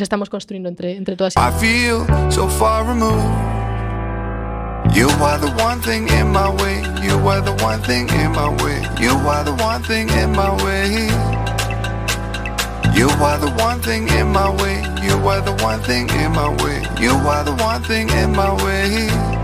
[0.00, 1.34] estamos construyendo entre, entre todas.
[1.36, 3.24] I feel so far removed.
[4.94, 6.82] You are the one thing in my way.
[7.02, 8.82] You are the one thing in my way.
[8.98, 11.08] You are the one thing in my way.
[12.92, 14.82] You are the one thing in my way.
[15.02, 16.82] You are the one thing in my way.
[17.00, 19.39] You are the one thing in my way.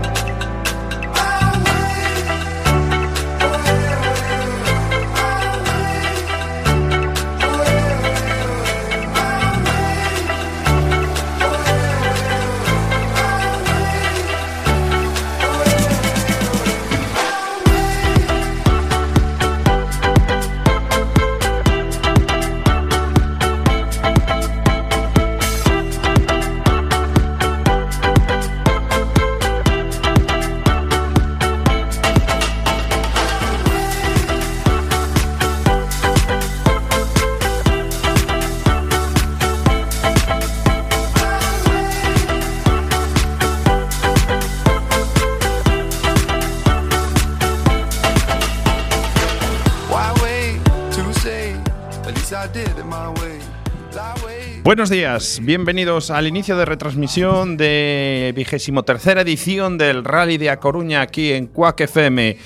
[54.77, 60.59] Buenos días, bienvenidos al inicio de retransmisión de vigésimo tercera edición del Rally de A
[60.59, 62.37] Coruña aquí en Cuac FM.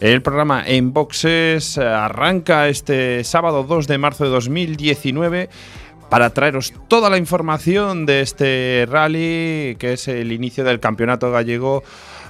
[0.00, 5.48] El programa En Boxes arranca este sábado 2 de marzo de 2019
[6.10, 11.84] para traeros toda la información de este rally que es el inicio del campeonato gallego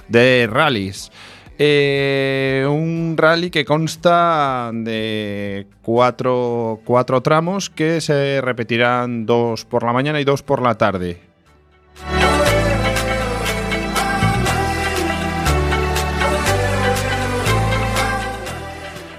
[0.07, 1.11] de rallies.
[1.59, 9.91] Eh, un rally que consta de cuatro, cuatro tramos que se repetirán dos por la
[9.91, 11.19] mañana y dos por la tarde.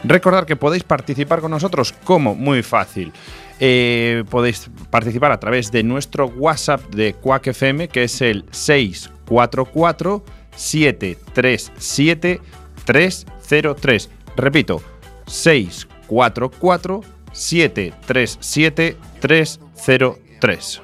[0.05, 3.13] Recordar que podéis participar con nosotros como muy fácil.
[3.61, 10.25] Eh, podéis participar a través de nuestro WhatsApp de Quack FM que es el 644
[10.59, 12.41] 737
[12.85, 14.11] 303.
[14.37, 14.83] Repito,
[15.27, 17.01] 644
[17.33, 20.83] 737 303.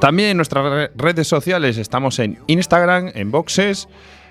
[0.00, 3.88] También en nuestras redes sociales estamos en Instagram, en Boxes,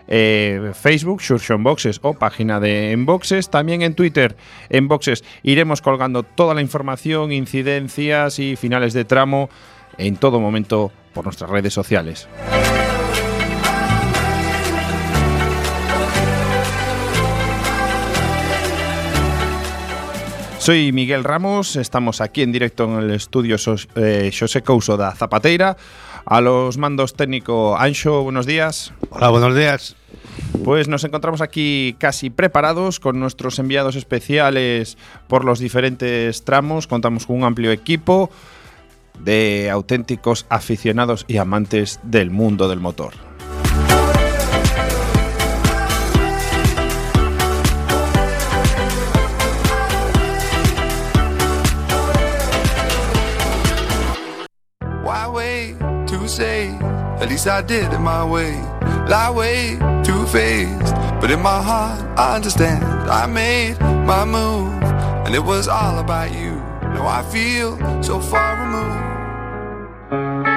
[0.08, 4.36] eh, Facebook, Shurshon Boxes o página de Enboxes, también en Twitter,
[4.70, 5.24] en Boxes.
[5.42, 9.50] Iremos colgando toda la información, incidencias y finales de tramo
[9.98, 12.28] en todo momento por nuestras redes sociales.
[20.66, 23.58] Soy Miguel Ramos, estamos aquí en directo en el estudio
[23.96, 25.78] eh, José Couso da Zapateira.
[26.26, 28.92] A los mandos técnico Ancho, buenos días.
[29.12, 29.96] Hola, buenos días.
[30.64, 34.98] Pues nos encontramos aquí casi preparados con nuestros enviados especiales
[35.28, 36.88] por los diferentes tramos.
[36.88, 38.32] Contamos con un amplio equipo
[39.20, 43.14] de auténticos aficionados y amantes del mundo del motor.
[57.26, 58.52] At least I did it my way.
[59.08, 60.94] Lie way too faced.
[61.20, 62.84] But in my heart, I understand.
[63.10, 64.74] I made my move.
[65.26, 66.65] And it was all about you.
[66.96, 70.55] Now I feel so far removed.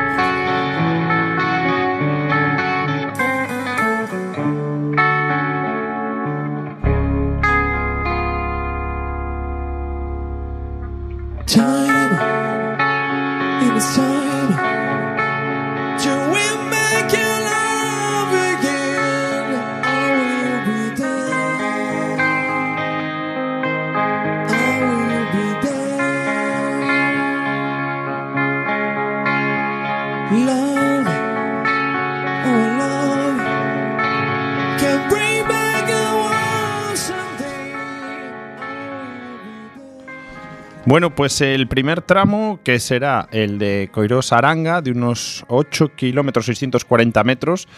[40.88, 46.46] Bueno, pues el primer tramo, que será el de Coirós Aranga, de unos 8 kilómetros
[46.46, 47.68] 640 metros,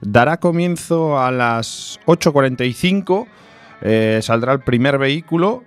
[0.00, 3.28] dará comienzo a las 8.45,
[3.82, 5.62] eh, saldrá el primer vehículo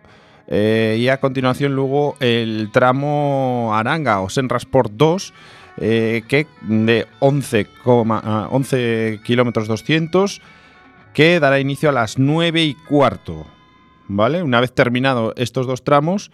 [0.47, 5.33] eh, y a continuación luego el tramo Aranga o Senrasport 2,
[5.77, 10.41] eh, que de 11, 11 kilómetros 200,
[11.13, 13.47] que dará inicio a las 9 y cuarto.
[14.11, 14.41] ¿Vale?
[14.41, 16.31] Una vez terminado estos dos tramos,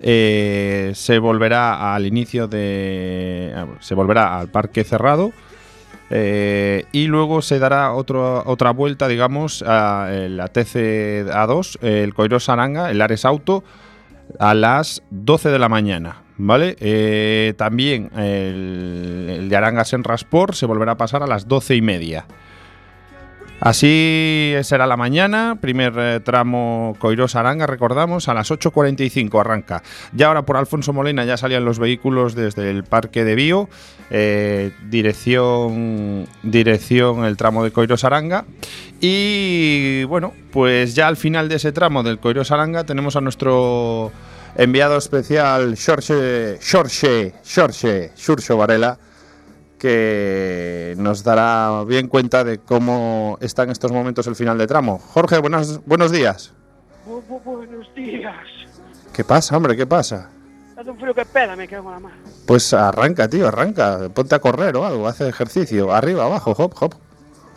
[0.00, 3.52] eh, se volverá al inicio de.
[3.54, 5.32] Ah, se volverá al parque cerrado.
[6.12, 12.90] Eh, y luego se dará otra vuelta, digamos, a la TC A2, el Coiro Saranga,
[12.90, 13.62] el Ares Auto,
[14.40, 16.22] a las 12 de la mañana.
[16.42, 16.74] ¿Vale?
[16.80, 21.76] Eh, también el, el de Arangas en Rasport se volverá a pasar a las 12
[21.76, 22.24] y media.
[23.60, 29.82] Así será la mañana, primer eh, tramo Coirós Aranga, recordamos, a las 8.45 arranca.
[30.12, 33.68] Ya ahora por Alfonso Molina ya salían los vehículos desde el Parque de Bío,
[34.08, 38.46] eh, dirección, dirección el tramo de Coirós Aranga.
[38.98, 44.10] Y bueno, pues ya al final de ese tramo del Coirós Aranga tenemos a nuestro
[44.56, 48.98] enviado especial Jorge, Jorge, Jorge, Xurxo Varela,
[49.80, 54.98] que nos dará bien cuenta de cómo está en estos momentos el final de tramo.
[54.98, 56.52] Jorge, buenas, buenos días.
[57.06, 58.36] Bu- bu- buenos días.
[59.12, 59.76] ¿Qué pasa, hombre?
[59.76, 60.30] ¿Qué pasa?
[60.76, 62.16] Hace un frío que pela, me cago en la mano.
[62.46, 64.08] Pues arranca, tío, arranca.
[64.14, 65.90] Ponte a correr o algo, hace ejercicio.
[65.92, 66.94] Arriba, abajo, hop, hop.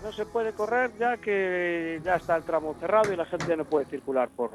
[0.04, 3.56] No se puede correr ya que ya está el tramo cerrado y la gente ya
[3.56, 4.52] no puede circular por,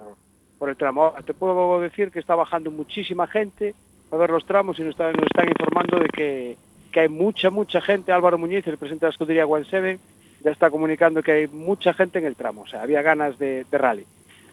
[0.58, 1.12] por el tramo.
[1.24, 3.74] Te puedo decir que está bajando muchísima gente
[4.10, 6.56] a ver los tramos y nos están, nos están informando de que,
[6.92, 8.12] que hay mucha, mucha gente.
[8.12, 10.00] Álvaro Muñiz, el presidente de la escudería One Seven,
[10.42, 12.62] ya está comunicando que hay mucha gente en el tramo.
[12.62, 14.06] O sea, había ganas de, de rally.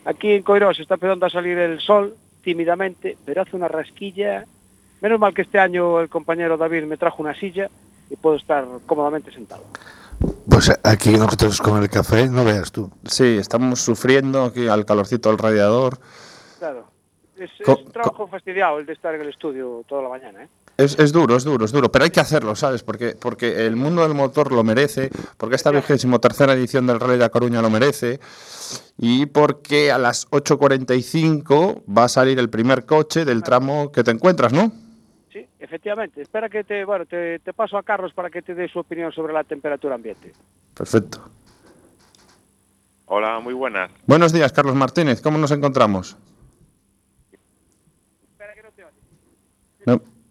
[0.06, 4.46] Aquí en Coirós está empezando a salir el sol tímidamente, pero hace una rasquilla.
[5.02, 7.70] Menos mal que este año el compañero David me trajo una silla
[8.10, 9.64] y puedo estar cómodamente sentado.
[10.50, 12.90] Pues aquí nosotros con el café, no veas tú.
[13.04, 15.98] Sí, estamos sufriendo aquí al calorcito del radiador.
[16.60, 16.88] Claro.
[17.38, 20.48] Es, es un trabajo fastidiado el de estar en el estudio toda la mañana, ¿eh?
[20.78, 22.84] Es, es duro, es duro, es duro, pero hay que hacerlo, ¿sabes?
[22.84, 27.14] Porque, porque el mundo del motor lo merece, porque esta vigésimo tercera edición del Rally
[27.14, 28.20] de La Coruña lo merece,
[28.98, 34.12] y porque a las 8.45 va a salir el primer coche del tramo que te
[34.12, 34.72] encuentras, ¿no?
[35.32, 36.22] Sí, efectivamente.
[36.22, 39.14] Espera que te, bueno, te, te paso a Carlos para que te dé su opinión
[39.14, 40.34] sobre la temperatura ambiente.
[40.74, 41.30] Perfecto.
[43.06, 43.92] Hola, muy buenas.
[44.06, 46.18] Buenos días, Carlos Martínez, ¿cómo nos encontramos?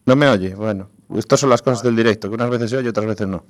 [0.06, 0.88] No, me oye, bueno.
[1.16, 3.44] Estas son las cosas del directo, que unas veces se oye, otras veces no.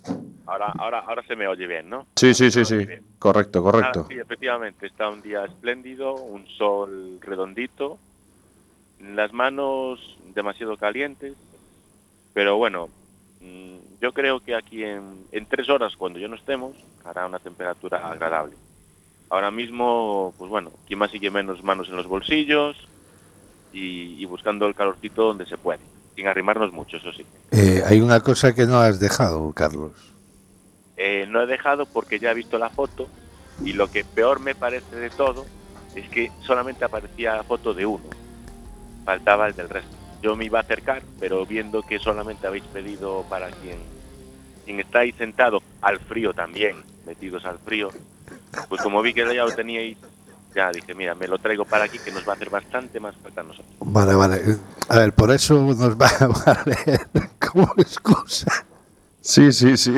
[0.46, 2.06] Ahora, ahora, ahora se me oye bien, ¿no?
[2.16, 2.86] Sí, sí, sí, sí.
[3.18, 4.00] Correcto, correcto.
[4.04, 7.98] Ah, sí, efectivamente, está un día espléndido, un sol redondito,
[9.00, 9.98] las manos
[10.34, 11.34] demasiado calientes,
[12.34, 12.88] pero bueno,
[13.40, 17.38] mm, yo creo que aquí en, en tres horas, cuando ya no estemos, hará una
[17.38, 18.54] temperatura agradable.
[19.30, 22.76] Ahora mismo, pues bueno, quien más y quien menos manos en los bolsillos
[23.72, 25.80] y, y buscando el calorcito donde se puede,
[26.14, 27.24] sin arrimarnos mucho, eso sí.
[27.50, 29.92] Eh, hay una cosa que no has dejado, Carlos.
[30.96, 33.08] Eh, no he dejado porque ya he visto la foto
[33.64, 35.44] y lo que peor me parece de todo
[35.94, 38.04] es que solamente aparecía la foto de uno.
[39.04, 39.96] Faltaba el del resto.
[40.22, 43.78] Yo me iba a acercar, pero viendo que solamente habéis pedido para quien,
[44.64, 47.90] quien estáis sentado al frío también, metidos al frío,
[48.68, 49.98] pues como vi que ya lo teníais,
[50.54, 53.14] ya dije, mira, me lo traigo para aquí que nos va a hacer bastante más
[53.16, 53.74] falta a nosotros.
[53.80, 54.40] Vale, vale.
[54.88, 57.00] A ver, por eso nos va a valer
[57.52, 58.66] como excusa.
[59.20, 59.94] Sí, sí, sí.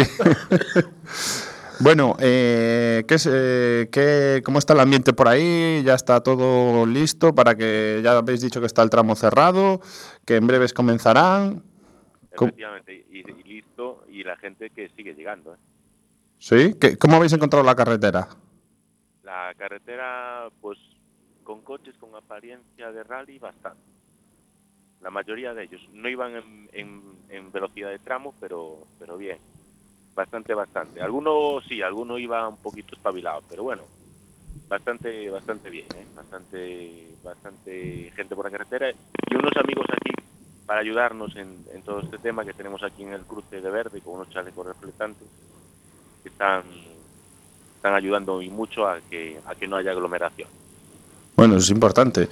[1.81, 5.83] bueno, eh, ¿qué eh, qué- ¿cómo está el ambiente por ahí?
[5.85, 9.81] ¿Ya está todo listo para que ya habéis dicho que está el tramo cerrado,
[10.25, 11.63] que en breves comenzarán?
[12.31, 15.55] Efectivamente, y, y listo, y la gente que sigue llegando.
[15.55, 15.59] ¿eh?
[16.39, 16.75] ¿Sí?
[16.81, 18.29] ¿Qué- ¿Cómo habéis encontrado la carretera?
[19.57, 20.79] Carretera, pues,
[21.43, 23.85] con coches con apariencia de rally, bastante.
[25.01, 29.41] La mayoría de ellos no iban en, en- en velocidad de tramo, pero, pero bien.
[30.15, 31.03] Bastante, bastante.
[31.03, 33.89] Algunos sí, algunos iba un poquito espabilado, pero bueno,
[34.69, 36.09] bastante, bastante bien, ¿eh?
[36.15, 40.13] Bastante, bastante gente por la carretera y unos amigos aquí
[40.67, 44.03] para ayudarnos en, en todo este tema que tenemos aquí en el cruce de verde
[44.03, 45.29] con unos chalecos reflectantes
[46.23, 46.96] que están
[47.77, 50.49] están ayudando y mucho a que a que no haya aglomeración.
[51.37, 52.29] Bueno, es importante.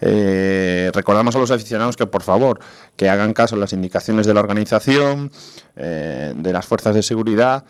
[0.00, 2.58] Eh, recordamos a los aficionados que por favor
[2.96, 5.30] que hagan caso a las indicaciones de la organización,
[5.76, 7.64] eh, de las fuerzas de seguridad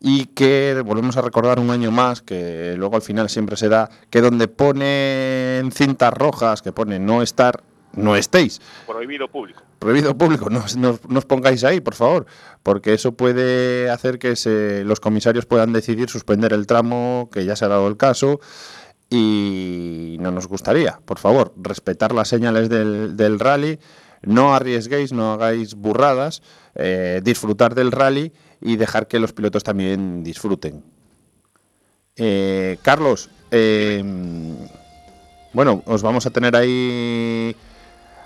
[0.00, 3.90] y que volvemos a recordar un año más que luego al final siempre se da
[4.08, 7.62] que donde ponen cintas rojas que pone no estar,
[7.94, 8.60] no estéis.
[8.86, 9.62] Prohibido público.
[9.78, 12.26] Prohibido público, no, no os pongáis ahí, por favor,
[12.62, 17.56] porque eso puede hacer que se- los comisarios puedan decidir suspender el tramo, que ya
[17.56, 18.40] se ha dado el caso,
[19.08, 21.00] y no nos gustaría.
[21.04, 23.78] Por favor, respetar las señales del, del rally,
[24.22, 26.42] no arriesguéis, no hagáis burradas,
[26.74, 30.84] eh, disfrutar del rally y dejar que los pilotos también disfruten.
[32.16, 34.04] Eh, Carlos, eh,
[35.54, 37.56] bueno, os vamos a tener ahí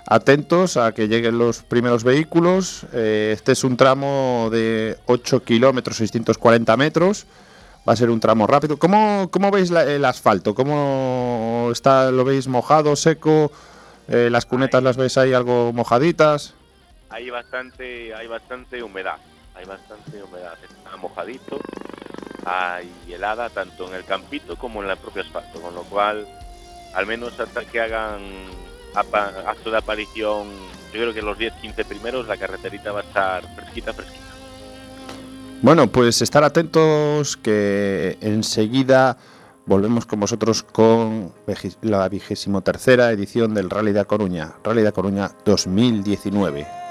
[0.07, 2.85] atentos a que lleguen los primeros vehículos.
[2.93, 7.25] Eh, este es un tramo de 8 kilómetros, 640 metros.
[7.87, 8.77] Va a ser un tramo rápido.
[8.77, 10.55] ¿Cómo, cómo veis la- el asfalto?
[10.55, 12.11] ¿Cómo está?
[12.11, 13.51] ¿Lo veis mojado, seco?
[14.07, 16.53] Eh, las cunetas las ves ahí algo mojaditas.
[17.09, 19.17] Hay bastante, hay bastante humedad,
[19.53, 20.53] hay bastante humedad.
[20.63, 21.59] Está mojadito,
[22.45, 26.27] hay helada tanto en el campito como en el propio asfalto, con lo cual,
[26.93, 28.21] al menos hasta que hagan
[28.97, 30.47] acto de aparición,
[30.93, 34.25] yo creo que los 10-15 primeros la carreterita va a estar fresquita, fresquita.
[35.61, 39.17] Bueno, pues estar atentos que enseguida
[39.65, 41.31] volvemos con vosotros con
[41.81, 46.84] la vigésimo tercera edición del Rally de Coruña, Rally de Coruña 2019.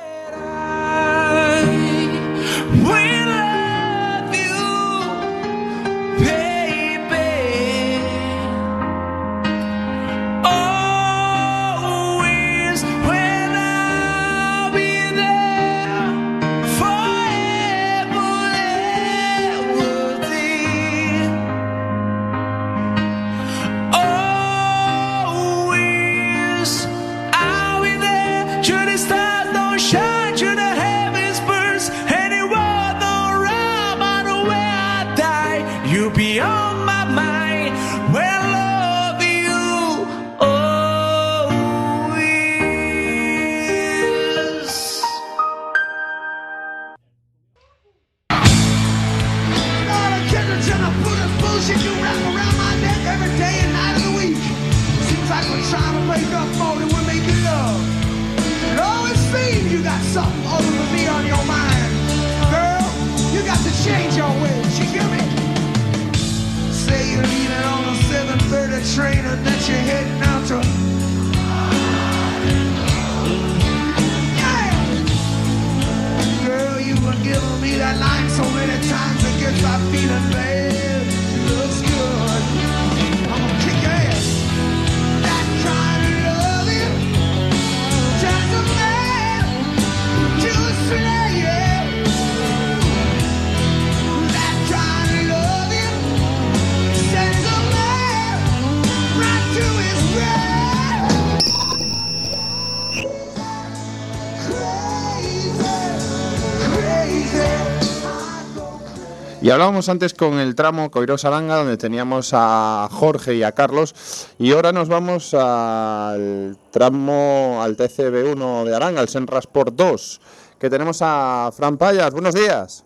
[109.55, 113.95] Hablábamos antes con el tramo Coirós Aranga, donde teníamos a Jorge y a Carlos,
[114.37, 120.21] y ahora nos vamos al tramo, al TCB1 de Aranga, al Senrasport 2,
[120.59, 122.13] que tenemos a Fran Payas.
[122.13, 122.85] Buenos días.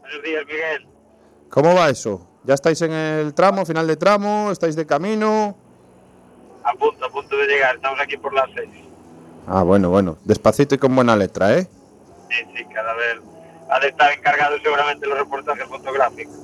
[0.00, 0.88] Buenos días, Miguel.
[1.50, 2.26] ¿Cómo va eso?
[2.42, 4.50] ¿Ya estáis en el tramo, final de tramo?
[4.50, 5.56] ¿Estáis de camino?
[6.64, 7.76] A punto, a punto de llegar.
[7.76, 8.70] Estamos aquí por las seis.
[9.46, 10.18] Ah, bueno, bueno.
[10.24, 11.68] Despacito y con buena letra, ¿eh?
[12.28, 13.20] Sí, sí, cada vez
[13.70, 16.34] ha de estar encargado seguramente los reportajes fotográficos.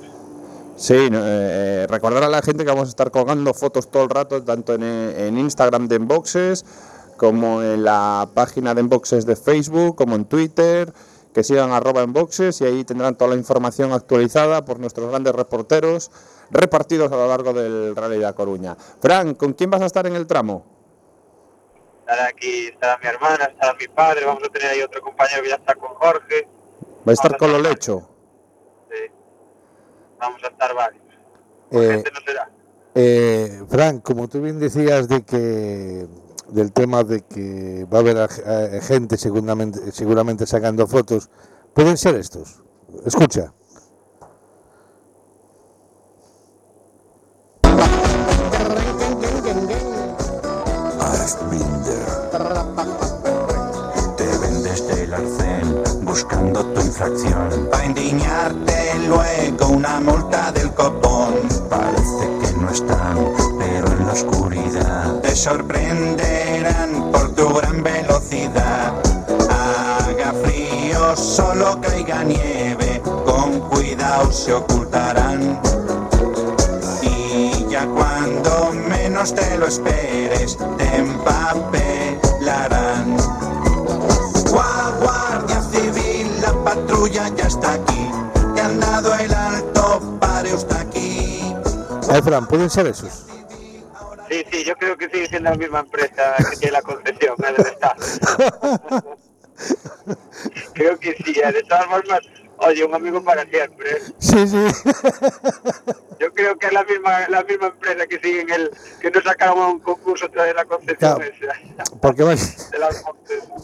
[0.75, 4.09] Sí, eh, eh, recordar a la gente que vamos a estar colgando fotos todo el
[4.09, 6.65] rato, tanto en, en Instagram de Enboxes,
[7.17, 10.93] como en la página de Enboxes de Facebook, como en Twitter,
[11.33, 16.11] que sigan arroba Enboxes y ahí tendrán toda la información actualizada por nuestros grandes reporteros
[16.51, 18.75] repartidos a lo largo del Rally de A Coruña.
[19.01, 20.65] Fran, ¿con quién vas a estar en el tramo?
[21.99, 25.49] Estará aquí, estará mi hermana, estará mi padre, vamos a tener ahí otro compañero que
[25.49, 26.47] ya está con Jorge.
[27.07, 28.07] Va a estar con lo lecho.
[28.89, 29.11] Sí.
[30.19, 31.03] Vamos a estar varios.
[31.71, 32.49] Eh, Gente no será.
[32.95, 36.07] eh, Frank, como tú bien decías de que
[36.49, 41.29] del tema de que va a haber a- a- gente seguramente, seguramente sacando fotos,
[41.73, 42.63] pueden ser estos.
[43.05, 43.53] Escucha.
[51.83, 51.96] Te
[56.17, 57.69] buscando tu infracción.
[57.71, 61.35] Pa' indignarte luego una multa del copón.
[61.69, 63.17] Parece que no están,
[63.59, 68.93] pero en la oscuridad te sorprenderán por tu gran velocidad.
[69.47, 75.61] Haga frío, solo caiga nieve, con cuidado se ocultarán.
[77.03, 82.17] Y ya cuando menos te lo esperes, te empapelarán.
[92.09, 93.25] Eh, Fran, pueden ser esos.
[94.29, 97.53] Sí, sí, yo creo que sigue siendo la misma empresa que tiene la concesión, ¿eh?
[97.57, 97.95] debe estar.
[100.73, 102.19] creo que sí, de todas formas,
[102.57, 104.01] oye, un amigo para siempre.
[104.19, 104.57] Sí, sí.
[106.19, 109.21] Yo creo que es la misma la misma empresa que sigue en el que no
[109.21, 111.21] sacaron un concurso otra vez la concesión Claro.
[111.23, 112.47] esa, Porque van, de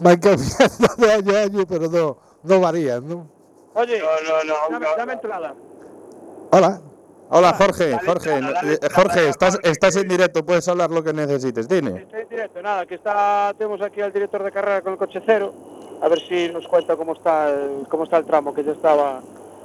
[0.02, 3.28] van cambiando de año a año, pero no, no varían, ¿no?
[3.74, 5.56] Oye, no, no, no, Dame, no, dame entrada.
[6.52, 6.80] Hola.
[7.36, 12.02] Hola Jorge, Jorge, eh, Jorge, estás, estás en directo, puedes hablar lo que necesites, dime.
[12.02, 15.20] Estoy en directo, nada, que está, tenemos aquí al director de carrera con el coche
[15.26, 15.52] cero,
[16.00, 19.18] a ver si nos cuenta cómo está el, cómo está el tramo, que ya estaba,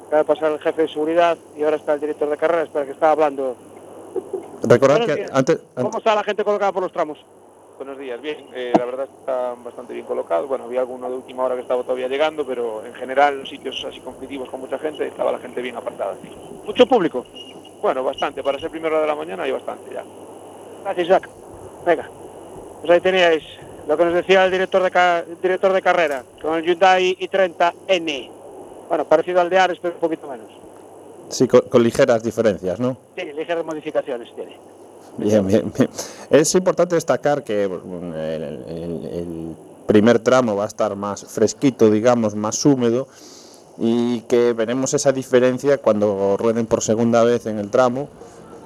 [0.07, 2.87] acaba de pasar el jefe de seguridad y ahora está el director de carrera, espera
[2.87, 3.55] que está hablando.
[4.63, 7.19] Recordad que antes, ¿Cómo está la gente colocada por los tramos?
[7.77, 10.49] Buenos días, bien, eh, la verdad están bastante bien colocados.
[10.49, 13.85] Bueno, había alguno de última hora que estaba todavía llegando, pero en general los sitios
[13.87, 16.17] así conflictivos con mucha gente estaba la gente bien apartada.
[16.65, 17.25] Mucho público.
[17.83, 20.03] Bueno, bastante, para ser primera hora de la mañana hay bastante ya.
[20.85, 21.29] Gracias, Isaac.
[21.87, 22.09] Venga,
[22.81, 23.43] pues ahí teníais
[23.87, 28.31] lo que nos decía el director de, ca- director de carrera, con el Hyundai i30N.
[28.89, 30.47] Bueno, parecido al de Ares, pero un poquito menos.
[31.29, 32.97] sí, con, con ligeras diferencias, ¿no?
[33.17, 34.57] Sí, ligeras modificaciones tiene.
[35.19, 35.91] Bien, bien, bien.
[36.31, 37.73] Es importante destacar que el-
[39.13, 39.57] el
[39.87, 43.09] primer tramo va a estar más fresquito, digamos, más húmedo,
[43.79, 48.09] y que veremos esa diferencia cuando rueden por segunda vez en el tramo.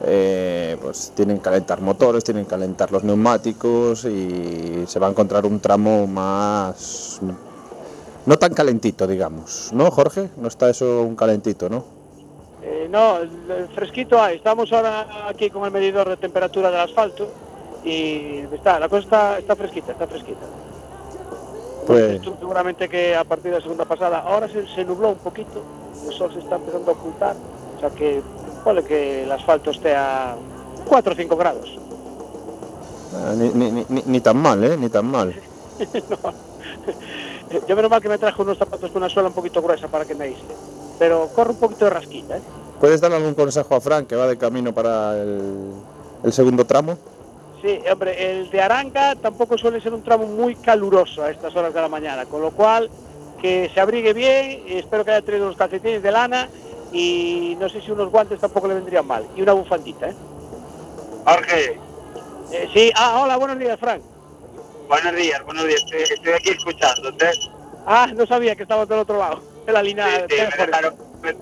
[0.04, 5.11] Eh, pues tienen que calentar motores, tienen que calentar los neumáticos y se va a
[5.11, 7.21] encontrar un tramo más
[8.25, 10.31] no tan calentito, digamos, ¿no, Jorge?
[10.37, 11.85] No está eso un calentito, ¿no?
[12.62, 13.19] Eh, no,
[13.75, 14.37] fresquito hay.
[14.37, 17.28] Estamos ahora aquí con el medidor de temperatura del asfalto
[17.85, 20.47] y está, la cosa está, está fresquita, está fresquita.
[21.87, 25.19] Pues Esto seguramente que a partir de la segunda pasada, ahora se, se nubló un
[25.19, 25.62] poquito,
[26.07, 27.35] el sol se está empezando a ocultar,
[27.77, 28.23] o sea que
[28.62, 30.37] puede que el asfalto esté a
[30.89, 31.79] 4 o 5 grados.
[33.15, 34.77] ah, ni, ni- ni- ni- ni tan mal, ¿eh?
[34.77, 35.35] Ni tan mal.
[37.69, 40.05] Yo menos mal que me trajo unos zapatos con una suela un poquito gruesa para
[40.05, 40.55] que me aísle.
[40.99, 42.43] Pero corre un poquito de rasquita, ¿eh?
[42.81, 45.73] ¿Puedes darle algún consejo a Frank que va de camino para el,
[46.25, 46.97] el segundo tramo?
[47.62, 51.73] Sí, hombre, el de Aranga tampoco suele ser un tramo muy caluroso a estas horas
[51.73, 52.90] de la mañana, con lo cual
[53.40, 56.50] que se abrigue bien, espero que haya traído unos calcetines de lana
[56.92, 60.14] y no sé si unos guantes tampoco le vendrían mal, y una bufandita, ¿eh?
[61.25, 61.78] Jorge,
[62.50, 64.02] Eh, sí, ah, hola, buenos días, Frank.
[64.88, 65.81] buenos días, buenos días.
[65.85, 67.31] Estoy, estoy aquí escuchándote.
[67.87, 70.96] Ah, no sabía que estabas del otro lado, de la línea Sí, sí, me dejaron,
[71.22, 71.33] me,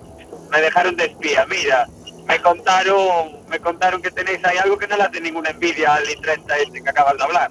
[0.50, 1.46] me dejaron de espía.
[1.46, 1.88] Mira,
[2.26, 6.08] me contaron, me contaron que tenéis ahí algo que no le hace ninguna envidia al
[6.08, 7.50] I-30 este que acabas de hablar.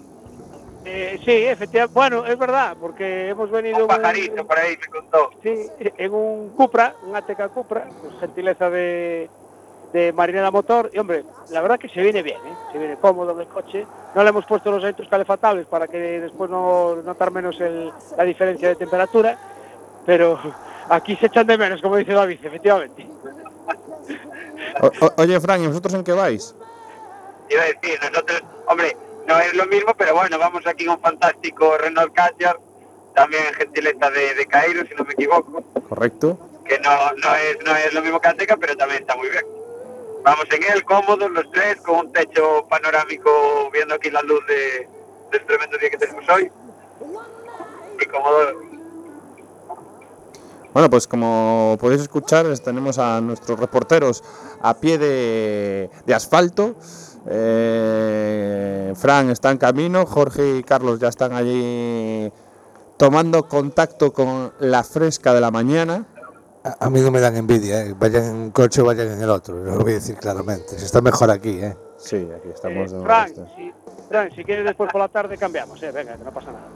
[0.85, 3.81] Eh, sí, efectivamente, bueno, es verdad, porque hemos venido...
[3.81, 5.29] Un pajarito por ahí me contó.
[5.43, 9.29] Sí, en un Cupra, un ATK Cupra, pues gentileza de,
[9.93, 10.89] de Marinera Motor.
[10.93, 12.53] Y hombre, la verdad que se viene bien, ¿eh?
[12.71, 13.85] se viene cómodo en el coche.
[14.15, 18.23] No le hemos puesto los asientos calefactables para que después no notar menos el- la
[18.23, 19.38] diferencia de temperatura,
[20.05, 20.39] pero
[20.89, 23.05] aquí se echan de menos, como dice David, efectivamente.
[24.82, 26.56] O- oye, Frank, ¿y vosotros en qué vais?
[27.50, 28.95] Iba a decir, nosotros, hombre,
[29.28, 32.60] no es lo mismo, pero bueno, vamos aquí con un fantástico Renault Kadjar,
[33.15, 35.63] también gentileza de, de Cairo, si no me equivoco.
[35.89, 36.38] ¿Correcto?
[36.65, 36.91] que no,
[37.24, 39.43] no, es, no es lo mismo que Ateca, pero también está muy bien.
[40.24, 44.88] Vamos en él, cómodos los tres, con un techo panorámico, viendo aquí la luz de,
[45.32, 46.52] del tremendo día que tenemos hoy.
[48.00, 48.54] Y cómodos.
[50.73, 54.23] Bueno, pues como podéis escuchar, es- tenemos a nuestros reporteros
[54.62, 56.75] a pie de, de asfalto.
[57.27, 62.32] Eh, Fran está en camino, Jorge y Carlos ya están allí
[62.97, 66.05] tomando contacto con la fresca de la mañana.
[66.63, 67.95] A, a mí no me dan envidia, ¿eh?
[67.97, 70.77] vayan en un coche o vayan en el otro, lo voy a decir claramente.
[70.77, 71.75] Se está mejor aquí, ¿eh?
[71.97, 72.91] Sí, aquí estamos.
[72.91, 73.47] Eh, momento.
[73.55, 76.67] si, si quieres después por la tarde cambiamos, eh, venga, que no pasa nada.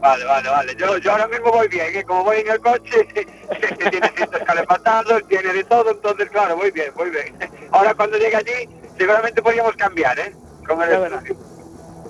[0.00, 0.74] Vale, vale, vale.
[0.76, 3.04] Yo, yo ahora mismo voy bien, que como voy en el coche,
[3.90, 7.36] tiene asientos calefactados, tiene de todo, entonces claro, voy bien, voy bien.
[7.72, 10.34] Ahora cuando llegue allí, seguramente podríamos cambiar, ¿eh?
[10.66, 11.22] Con el Ya verás,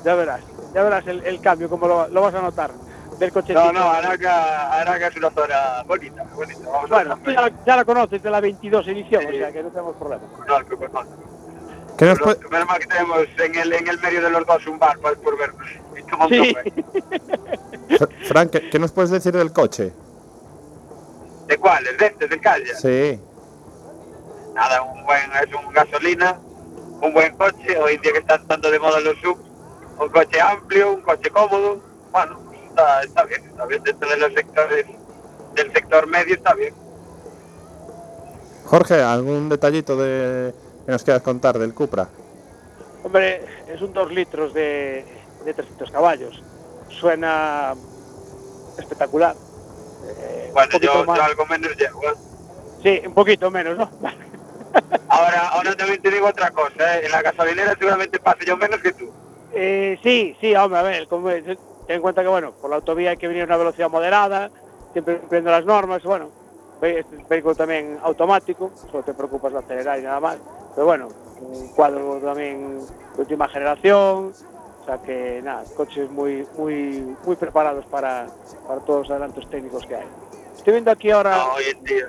[0.04, 0.40] ya verás,
[0.74, 2.70] ya verás el, el cambio, como lo, lo vas a notar
[3.18, 3.52] del coche.
[3.54, 6.60] No, no, Araca, Araca es una zona bonita, bonita.
[6.70, 9.52] Vamos Bueno, a tú ya la, ya la conoces de la 22 edición, o sea
[9.52, 10.22] que no tenemos problema.
[10.46, 11.04] No, que no.
[11.98, 14.66] ¿Qué nos puede- menos mal que tenemos en el, en el medio de los dos
[14.68, 15.66] un bar pues, por vernos.
[15.98, 16.54] Y tomamos Sí.
[18.28, 19.92] Frank, ¿qué, qué nos puedes decir del coche?
[21.46, 21.98] ¿De cuáles?
[21.98, 22.28] ¿De este?
[22.28, 22.74] ¿Del calle?
[22.76, 23.20] Sí.
[24.54, 26.38] Nada, un buen, es un gasolina,
[27.02, 29.38] un buen coche, hoy en día que están tanto de moda los sub,
[29.98, 31.80] un coche amplio, un coche cómodo,
[32.12, 34.86] bueno, está, está bien, está bien dentro de los sectores,
[35.54, 36.74] del sector medio está bien.
[38.66, 40.54] Jorge, ¿algún detallito de,
[40.86, 42.08] que nos quieras contar del Cupra?
[43.02, 45.04] Hombre, es un 2 litros de,
[45.44, 46.42] de 300 caballos.
[46.98, 47.74] Suena
[48.76, 49.36] espectacular.
[50.04, 52.00] Eh, Bueno, un yo, más- yo algo menos llego.
[52.04, 52.14] ¿eh?
[52.82, 53.90] Sí, un poquito menos, ¿no?
[55.08, 57.04] Ahora, ahora también te digo otra cosa, ¿eh?
[57.04, 59.10] en la gasolinera seguramente pase yo menos que tú.
[59.52, 63.10] Eh, sí, sí, hombre, a ver, como, ten en cuenta que, bueno, por la autovía
[63.10, 64.50] hay que venir a una velocidad moderada,
[64.92, 66.30] siempre cumpliendo las normas, bueno,
[66.80, 70.36] ve- este vehículo también automático, solo te preocupas de acelerar y nada más.
[70.76, 71.08] pero bueno,
[71.40, 74.32] un cuadro también de última generación,
[74.90, 78.26] sea que nada, coches muy muy muy preparados para,
[78.66, 80.06] para todos los adelantos técnicos que hay.
[80.56, 81.36] Estoy viendo aquí ahora.
[81.36, 82.06] No, hoy en día.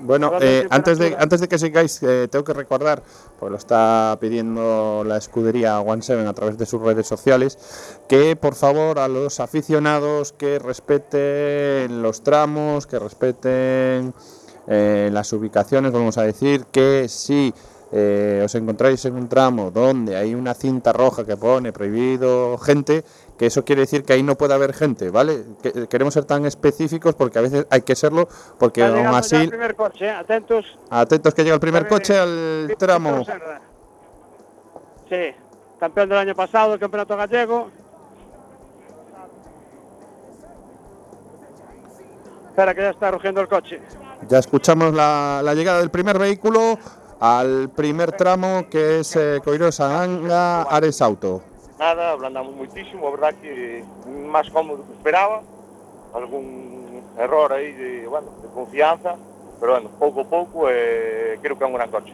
[0.00, 3.02] Bueno, eh, antes, de, antes de que sigáis, eh, tengo que recordar,
[3.38, 8.34] pues lo está pidiendo la escudería One Seven a través de sus redes sociales, que
[8.34, 14.12] por favor a los aficionados que respeten los tramos, que respeten
[14.66, 17.54] eh, las ubicaciones, vamos a decir que si
[17.96, 23.04] eh, os encontráis en un tramo donde hay una cinta roja que pone prohibido gente,
[23.38, 25.44] que eso quiere decir que ahí no puede haber gente, ¿vale?
[25.62, 28.26] Que- queremos ser tan específicos porque a veces hay que serlo,
[28.58, 30.10] porque aún así el primer coche, ¿eh?
[30.10, 30.76] atentos.
[30.90, 33.24] Atentos que llega el primer coche al tramo.
[35.08, 35.30] Sí,
[35.78, 37.70] campeón del año pasado del campeonato gallego.
[42.48, 43.80] Espera que ya está rugiendo el coche.
[44.28, 46.78] Ya escuchamos la, la llegada del primer vehículo
[47.24, 51.40] al primer tramo que es eh, Coirosa Anga Ares Auto.
[51.78, 53.82] Nada, ablandamos muitísimo, a verdad que
[54.28, 55.40] máis cómodo que esperaba.
[56.12, 59.16] Algún error aí de, bueno, de confianza,
[59.58, 62.12] pero bueno, pouco a pouco eh, creo que é un gran coche.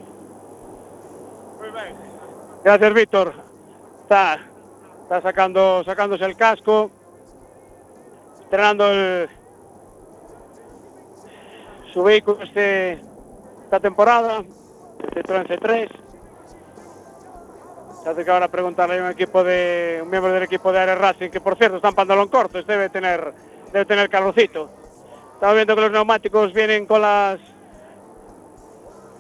[2.63, 3.35] Gracias, Víctor.
[4.07, 4.39] Está,
[5.03, 6.89] está sacando, sacándose el casco,
[8.43, 9.29] estrenando el,
[11.93, 13.03] su vehículo este,
[13.65, 14.45] esta temporada,
[15.03, 15.89] el Citroën C3.
[18.03, 20.99] Se hace que ahora preguntarle a un equipo de un miembro del equipo de Ares
[20.99, 23.35] Racing, que por cierto está en pantalón corto, este debe tener,
[23.73, 24.71] debe tener calorcito.
[25.35, 27.39] Estamos viendo que los neumáticos vienen con las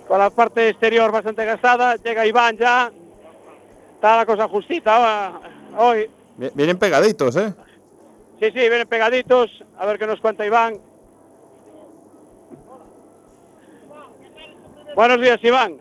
[0.08, 1.94] con la parte exterior bastante gastada.
[1.96, 2.90] Llega Iván ya.
[3.94, 5.40] Está la cosa justita
[5.76, 6.10] hoy.
[6.36, 7.54] Vi- Vienen pegaditos, ¿eh?
[8.40, 9.50] Sí, sí, vienen pegaditos.
[9.78, 10.78] A ver qué nos cuenta Iván.
[14.94, 15.78] Buenos días, Iván.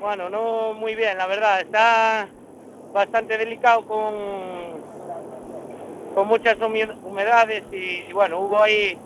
[0.00, 1.60] Bueno, no muy bien, la verdad.
[1.60, 2.28] Está
[2.92, 4.14] bastante delicado con,
[6.14, 8.98] con muchas humedades y, y bueno, hubo ahí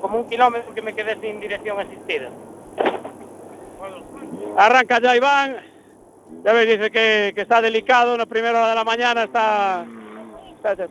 [0.00, 2.28] como un kilómetro que me quedé sin dirección asistida.
[4.56, 5.56] Arranca ya Iván.
[6.44, 8.16] Ya ves, dice que, que está delicado.
[8.16, 9.86] La primera hora de la mañana está...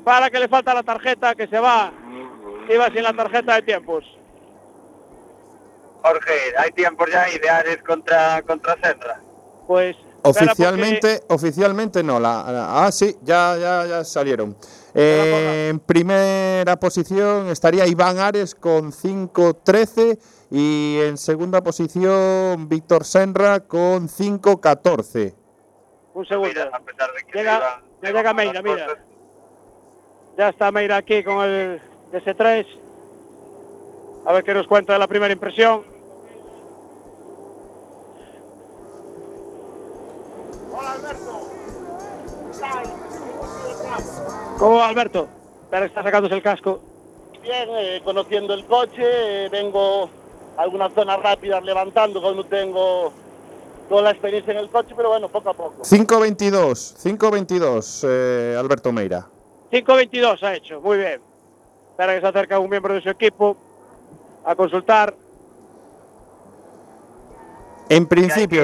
[0.04, 1.92] Para que le falta la tarjeta, que se va.
[2.70, 4.19] Iba sin la tarjeta de tiempos.
[6.04, 9.22] Jorge, hay tiempos ya y de Ares contra, contra Senra.
[9.68, 12.20] Pues Oficialmente, oficialmente no.
[12.20, 14.56] La, la- ah, sí, ya, ya, ya salieron.
[14.94, 20.20] Eh, en primera posición estaría Iván Ares con 5.13
[20.52, 25.36] y en segunda posición Víctor Senra con 5.14.
[26.16, 26.62] Un segundo.
[26.74, 28.88] A pesar de que Llega, ya llega Meira, mira.
[30.38, 31.82] Ya está Meira aquí con el
[32.12, 32.66] DS3.
[34.26, 35.84] A ver qué nos cuenta de la primera impresión.
[44.58, 45.28] ¿Cómo va Alberto?
[45.64, 46.82] Espera, está sacándose el casco.
[47.42, 49.02] Bien, eh, conociendo el coche,
[49.46, 50.10] eh, vengo
[50.58, 53.14] a algunas zonas rápidas levantando cuando tengo
[53.88, 55.84] toda la experiencia en el coche, pero bueno, poco a poco.
[55.84, 59.28] 5.22, 5.22, eh, Alberto Meira.
[59.72, 61.22] 5.22 ha hecho, muy bien.
[61.92, 63.56] Espera que se acerca un miembro de su equipo
[64.50, 65.16] a consultar.
[67.88, 68.64] En principio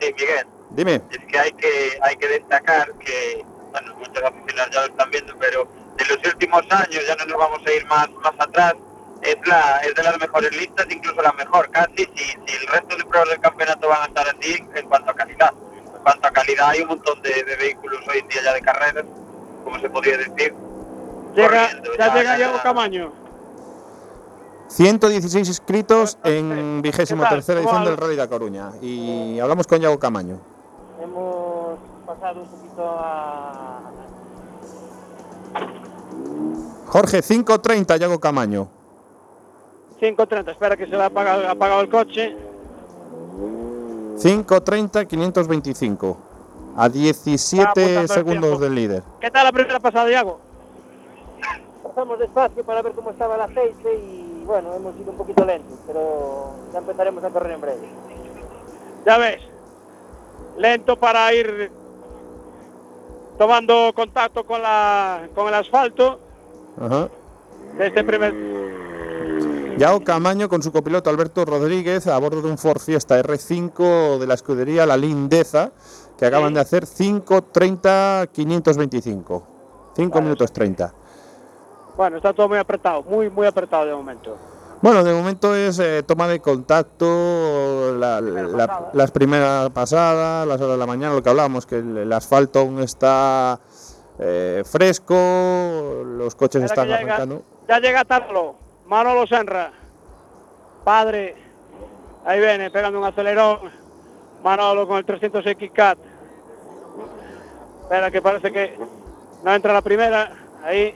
[0.00, 0.46] Sí, Miguel.
[0.70, 1.02] Dime.
[1.10, 3.44] Es que hay que hay que destacar que,
[3.96, 7.60] muchos aficionados ya lo están viendo, pero en los últimos años, ya no nos vamos
[7.66, 8.74] a ir más, más atrás,
[9.22, 12.96] es, la, es de las mejores listas, incluso la mejor casi, si, si el resto
[12.96, 15.52] de pruebas del campeonato van a estar así en cuanto a calidad.
[15.96, 18.60] En cuanto a calidad hay un montón de, de vehículos hoy en día ya de
[18.60, 19.04] carreras,
[19.64, 20.54] como se podría decir.
[21.34, 23.12] Llega, corriendo, ya ya- llega ya- Diego Camaño.
[24.68, 28.70] 116 inscritos en vigésimo tercera ¿Cómo edición del Rally de Coruña.
[28.82, 30.40] Y hablamos con Yago Camaño.
[32.14, 33.80] Pasado un poquito a...
[36.86, 38.68] Jorge, 5.30, Yago Camaño.
[40.00, 42.36] 5.30, espera que se le ha apagado, ha apagado el coche.
[44.16, 46.16] 5.30, 525.
[46.76, 48.58] A 17 apuntando el segundos tiempo.
[48.64, 49.02] del líder.
[49.20, 50.40] ¿Qué tal la primera pasada, Diego?
[51.82, 55.78] Pasamos despacio para ver cómo estaba el aceite y bueno, hemos ido un poquito lentos,
[55.86, 57.88] pero ya empezaremos a correr en breve.
[59.06, 59.40] Ya ves,
[60.58, 61.70] lento para ir
[63.38, 66.20] tomando contacto con, la, con el asfalto.
[66.80, 67.08] Ajá.
[67.78, 68.34] de este primer.
[69.76, 74.26] Yao Camaño con su copiloto Alberto Rodríguez a bordo de un Ford Fiesta R5 de
[74.26, 75.72] la escudería La Lindeza,
[76.16, 79.46] que acaban de hacer 5.30 525.
[79.96, 80.94] 5 minutos 30.
[81.96, 84.36] Bueno, está todo muy apretado, muy, muy apretado de momento.
[84.84, 90.72] Bueno, de momento es eh, toma de contacto, la- la- las primeras pasadas, las horas
[90.72, 93.58] de la mañana, lo que hablábamos, que el, el asfalto aún está
[94.18, 95.14] eh, fresco,
[96.04, 96.98] los coches están llega.
[96.98, 97.42] arrancando.
[97.66, 99.72] Ya llega Tarlo, Manolo Senra,
[100.84, 101.34] padre,
[102.26, 103.60] ahí viene, pegando un acelerón,
[104.42, 105.98] Manolo con el 300X Cat.
[107.84, 108.78] Espera que parece que
[109.42, 110.30] no entra la primera,
[110.62, 110.94] ahí.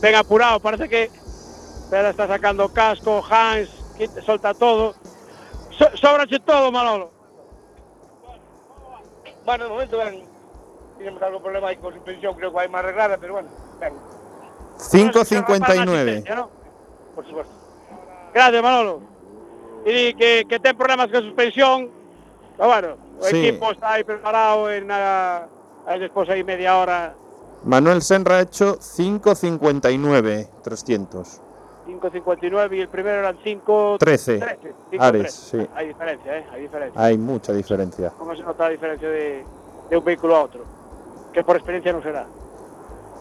[0.00, 4.94] Ven apurado, parece que Espera, está sacando casco, Hans, quita- solta todo.
[5.70, 7.10] So, sóbrache todo, Manolo.
[9.44, 10.24] Bueno, de momento, ven,
[10.98, 13.48] tenemos algo problema ahí con suspensión, creo que hay más arreglada, pero bueno,
[13.80, 13.92] ven,
[14.78, 16.48] 5.59.
[17.14, 17.52] por supuesto.
[18.32, 19.00] Gracias, Manolo.
[19.84, 21.90] Y que, que ten problemas con suspensión.
[22.56, 23.46] Pero bueno, el Sí.
[23.48, 25.48] equipo está ahí preparado en nada.
[25.86, 27.14] Ahí después ahí media hora,
[27.64, 31.40] Manuel Senra ha hecho 5.59 300.
[31.86, 33.96] 5.59 y el primero eran 5.
[33.98, 34.40] 13.
[34.98, 35.66] Ares, sí.
[35.74, 36.46] Hay diferencia, ¿eh?
[36.52, 37.02] Hay diferencia.
[37.02, 38.12] Hay mucha diferencia.
[38.18, 39.44] ¿Cómo se nota la diferencia de,
[39.90, 40.64] de un vehículo a otro?
[41.32, 42.26] Que por experiencia no será.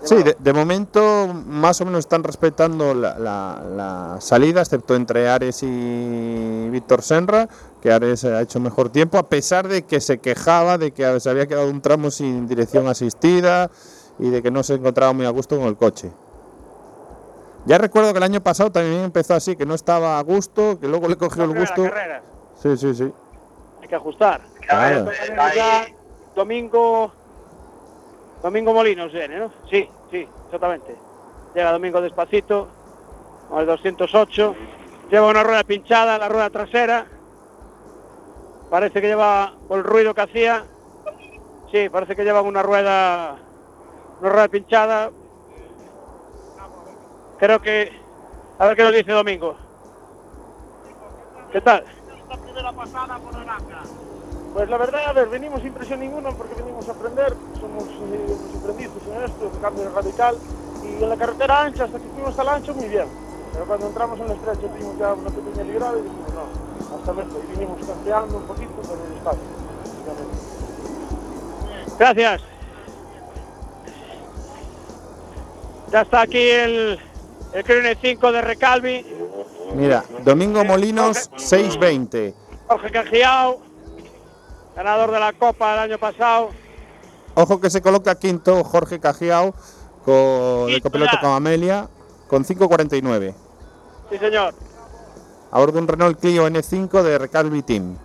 [0.04, 5.30] Sí, de, de momento más o menos están respetando la, la- la salida, excepto entre
[5.30, 7.48] Ares y Víctor Senra,
[7.82, 11.30] que Ares ha hecho mejor tiempo, a pesar de que se quejaba de que se
[11.30, 13.70] había quedado un tramo sin dirección asistida
[14.18, 16.12] y de que no se encontraba muy a gusto con el coche.
[17.68, 20.88] Ya recuerdo que el año pasado también empezó así, que no estaba a gusto, que
[20.88, 21.84] luego le cogió el gusto.
[21.84, 22.24] carrera.
[22.56, 23.14] Sí, sí, sí.
[23.82, 24.42] Hay que ajustar.
[24.68, 25.12] Claro.
[26.36, 27.12] Domingo.
[28.42, 29.52] Domingo Molinos viene, ¿no?
[29.70, 30.96] Sí, sí, exactamente.
[31.54, 32.68] Llega domingo despacito,
[33.50, 34.56] con el 208.
[35.12, 37.06] Lleva una rueda pinchada, la rueda trasera.
[38.70, 40.64] Parece que lleva, por el ruido que hacía,
[41.72, 43.36] sí, parece que lleva una rueda,
[44.22, 45.12] una rueda pinchada.
[47.38, 47.92] Creo que,
[48.58, 49.58] a ver qué nos dice Domingo.
[51.52, 51.84] ¿Qué tal?
[54.54, 58.36] Pues la verdad, a ver, venimos sin presión ninguna porque venimos a aprender, somos eh,
[58.60, 60.36] aprendices en esto, de cambio radical,
[60.84, 63.06] y en la carretera ancha, hasta que fuimos al ancho, muy bien.
[63.54, 67.14] Pero cuando entramos en la estrecha tuvimos ya una pequeña librada y dijimos, no, hasta
[67.14, 69.42] luego, y vinimos tanteando un poquito, pero despacio.
[69.80, 70.38] básicamente.
[71.98, 72.42] Gracias.
[75.92, 77.00] Ya está aquí el,
[77.54, 79.06] el Crane 5 de Recalvi,
[79.76, 82.34] Mira, Domingo Molinos 6.20.
[82.68, 83.62] Jorge Cajiao,
[84.84, 86.50] ganador de la Copa el año pasado.
[87.36, 89.54] Ojo que se coloca quinto Jorge Cajiao
[90.04, 91.88] con el copiloto con Amelia
[92.28, 93.36] con 5.49.
[94.10, 94.56] Sí, señor.
[95.52, 97.98] A bordo de un Renault Clio N5 de Recalvi Team.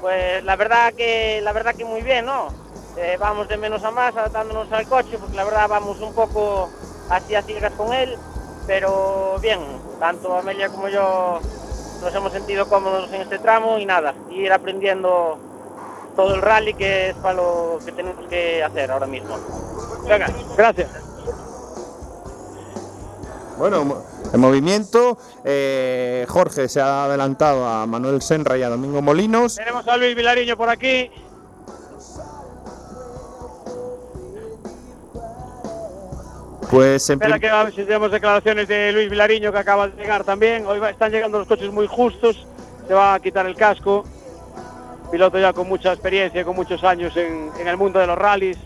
[0.00, 2.48] Pues la verdad que la verdad que muy bien, ¿no?
[2.96, 6.70] Eh, vamos de menos a más adaptándonos al coche, porque la verdad vamos un poco
[7.10, 8.16] así a ciegas con él,
[8.66, 9.60] pero bien,
[10.00, 11.40] tanto Amelia como yo
[12.00, 15.38] nos hemos sentido cómodos en este tramo y nada, ir aprendiendo
[16.16, 19.36] todo el rally que es para lo que tenemos que hacer ahora mismo.
[20.08, 20.88] Venga, gracias.
[23.58, 29.56] Bueno, en movimiento, eh, Jorge se ha adelantado a Manuel Senra y a Domingo Molinos.
[29.56, 31.10] Tenemos a Luis Vilariño por aquí.
[36.70, 40.66] Pues en Espera que si tenemos declaraciones de Luis Vilariño que acaba de llegar también.
[40.66, 42.46] Hoy va- están llegando los coches muy justos.
[42.86, 44.04] Se va a quitar el casco.
[45.10, 48.58] Piloto ya con mucha experiencia, con muchos años en, en el mundo de los rallies.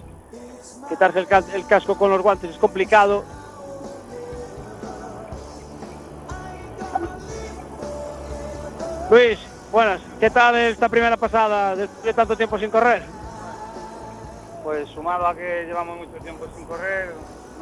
[0.88, 3.24] Quitarse el, cas- el casco con los guantes es complicado.
[9.10, 9.38] Luis,
[9.70, 10.00] buenas.
[10.18, 13.02] ¿Qué tal esta primera pasada después de tanto tiempo sin correr?
[14.64, 17.12] Pues sumado a que llevamos mucho tiempo sin correr,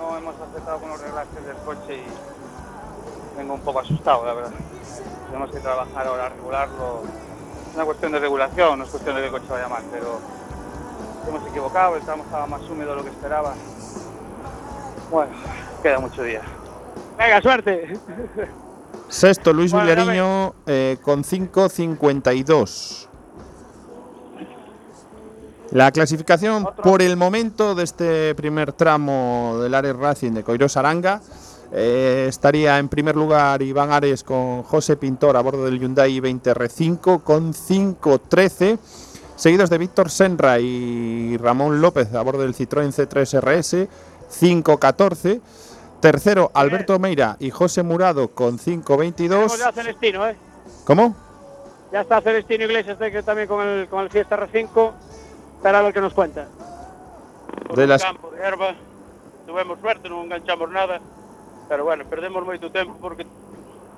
[0.00, 4.52] no hemos aceptado con los reglajes del coche y vengo un poco asustado, la verdad.
[5.26, 7.02] Tenemos que trabajar ahora, regularlo.
[7.68, 10.18] Es una cuestión de regulación, no es cuestión de que el coche vaya mal, pero
[11.28, 13.54] hemos equivocado, el tramo estaba más húmedo de lo que esperaba.
[15.10, 15.32] Bueno,
[15.82, 16.42] queda mucho día.
[17.18, 17.98] Venga, suerte.
[19.08, 23.09] sexto Luis Bueno, Villariño eh, con 5.52.
[25.72, 31.20] La clasificación por el momento de este primer tramo del Ares Racing de Coirós Aranga
[31.72, 37.22] eh, estaría en primer lugar Iván Ares con José Pintor a bordo del Hyundai 20R5
[37.22, 38.78] con 5.13,
[39.36, 43.88] seguidos de Víctor Senra y Ramón López a bordo del Citroën C3 RS
[44.40, 45.40] 5.14.
[46.00, 49.58] Tercero, Alberto Meira y José Murado con Tenemos 5.22.
[49.58, 50.36] ya Celestino, ¿eh?
[50.84, 51.14] ¿Cómo?
[51.92, 55.09] Ya está Celestino Iglesias que también con el, con el Fiesta R5.
[55.60, 56.48] Espera a ver qué nos cuenta.
[57.76, 58.74] De las, campo de erva
[59.46, 61.04] tuvemos suerte, non enganchamos nada
[61.68, 63.28] pero bueno, perdemos moito tempo porque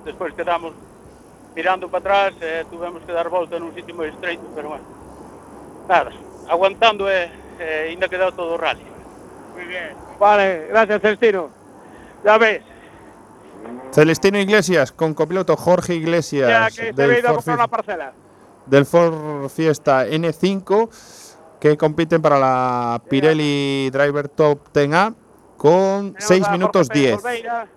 [0.03, 0.75] despois quedamos
[1.55, 4.83] mirando para atrás e tuvemos que dar volta nun sitio moi estreito pero bueno,
[5.87, 6.11] nada
[6.51, 7.31] aguantando e,
[7.63, 8.83] e ainda quedou todo o rally
[9.55, 9.95] Muy bien.
[10.19, 11.47] Vale, gracias Celestino.
[12.27, 12.59] Ya ves,
[13.95, 17.71] Celestino Iglesias con copiloto Jorge ya Iglesias que se del ido a Ford, comprar una
[17.71, 18.11] parcela.
[18.67, 21.22] del Ford Fiesta N5
[21.63, 25.15] que compiten para la Pirelli Driver Top 10A
[25.55, 27.23] con 6 a minutos Jorge Pérez 10.
[27.23, 27.67] Olveira,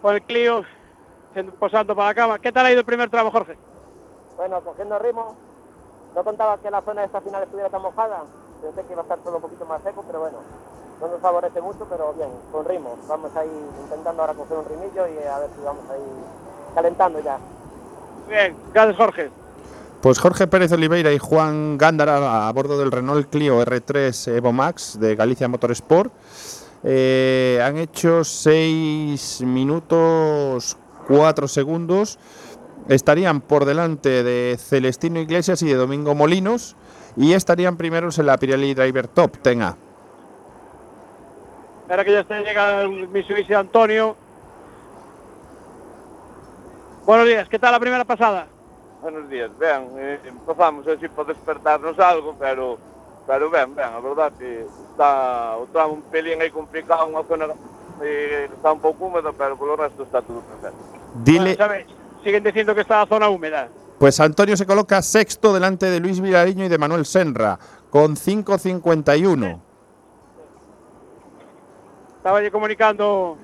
[0.00, 0.64] Con el Clio,
[1.58, 2.38] posando para la cama.
[2.38, 3.58] ¿Qué tal ha ido el primer tramo, Jorge?
[4.38, 5.36] Bueno, cogiendo ritmo,
[6.14, 8.22] no contaba que la zona de esta final estuviera tan mojada.
[8.62, 10.38] Pensé que iba a estar todo un poquito más seco, pero bueno,
[11.02, 12.96] no nos favorece mucho, pero bien, con ritmo.
[13.06, 13.50] Vamos ahí
[13.82, 17.36] intentando ahora coger un rimillo y a ver si vamos ahí calentando ya.
[18.26, 19.43] Bien, gracias Jorge.
[20.04, 25.00] Pues Jorge Pérez Oliveira y Juan Gándara a bordo del Renault Clio R3 Evo Max
[25.00, 26.12] de Galicia Motorsport
[26.82, 30.76] eh, han hecho 6 minutos
[31.08, 32.18] 4 segundos.
[32.86, 36.76] Estarían por delante de Celestino Iglesias y de Domingo Molinos
[37.16, 39.74] y estarían primeros en la Pirelli Driver Top 10A.
[41.80, 44.18] Espera que ya esté, llega el Mitsubishi Antonio.
[47.06, 48.48] Buenos días, ¿qué tal la primera pasada?
[49.04, 52.78] Buenos días, ben, eh, empezamos así para despertarnos algo, pero
[53.26, 57.52] pero ben, ben, a verdad que está o tramo un pelín aí complicado, unha zona
[58.00, 60.80] eh, está un pouco húmeda, pero polo resto está todo perfecto.
[61.20, 61.84] Dile, Bueno, ¿sabes?
[62.24, 63.68] Siguen diciendo que está la zona húmeda.
[64.00, 67.58] pues Antonio se coloca sexto delante de Luis Vilariño y de Manuel Senra
[67.92, 69.60] con 5.51.
[72.16, 73.36] Estaba yo comunicando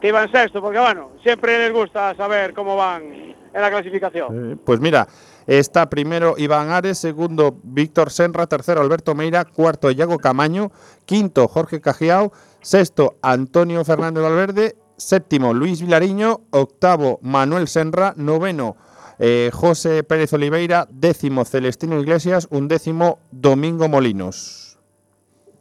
[0.00, 4.52] que iban sexto, porque bueno, siempre les gusta saber cómo van en la clasificación.
[4.52, 5.08] Eh, Pues mira,
[5.46, 10.72] está primero Iván Ares, segundo Víctor Senra, tercero Alberto Meira, cuarto Iago Camaño,
[11.06, 18.76] quinto Jorge Cajiao, sexto Antonio Fernández Valverde, séptimo Luis Vilariño, octavo Manuel Senra, noveno
[19.18, 24.78] eh, José Pérez Oliveira, décimo Celestino Iglesias, undécimo Domingo Molinos.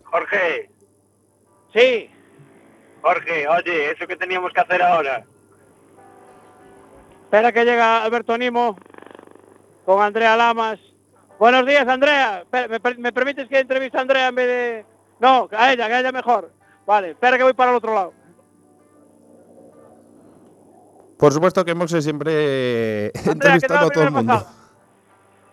[0.03, 0.71] Jorge,
[1.73, 2.09] Sí,
[3.01, 5.23] Jorge, oye, eso que teníamos que hacer ahora.
[7.31, 8.75] Espera que llega Alberto Nimo
[9.85, 10.77] con Andrea Lamas.
[11.39, 12.39] Buenos días, Andrea.
[12.39, 14.85] Espera, ¿Me, per- me permites que entreviste a Andrea en vez de...?
[15.21, 16.51] No, a ella, que a ella mejor.
[16.85, 18.13] Vale, espera que voy para el otro lado.
[21.17, 22.33] Por supuesto que Moxe siempre
[23.05, 24.45] eh, entrevistando a todo el mundo.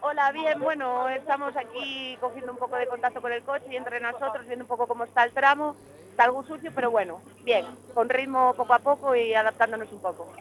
[0.00, 4.00] Hola, bien, bueno, estamos aquí cogiendo un poco de contacto con el coche y entre
[4.00, 5.76] nosotros viendo un poco cómo está el tramo.
[6.10, 7.64] Está algo sucio, pero bueno, bien,
[7.94, 10.32] con ritmo poco a poco y adaptándonos un poco.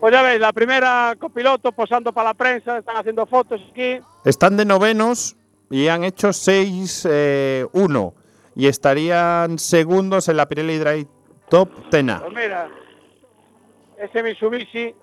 [0.00, 3.98] Pues ya veis, la primera copiloto posando para la prensa, están haciendo fotos aquí.
[4.24, 5.36] Están de novenos
[5.70, 8.14] y han hecho 6-1
[8.54, 11.06] y estarían segundos en la Pirelli Drive
[11.48, 12.20] Top 10A.
[12.20, 12.68] Pues mira,
[13.98, 14.94] ese Mitsubishi,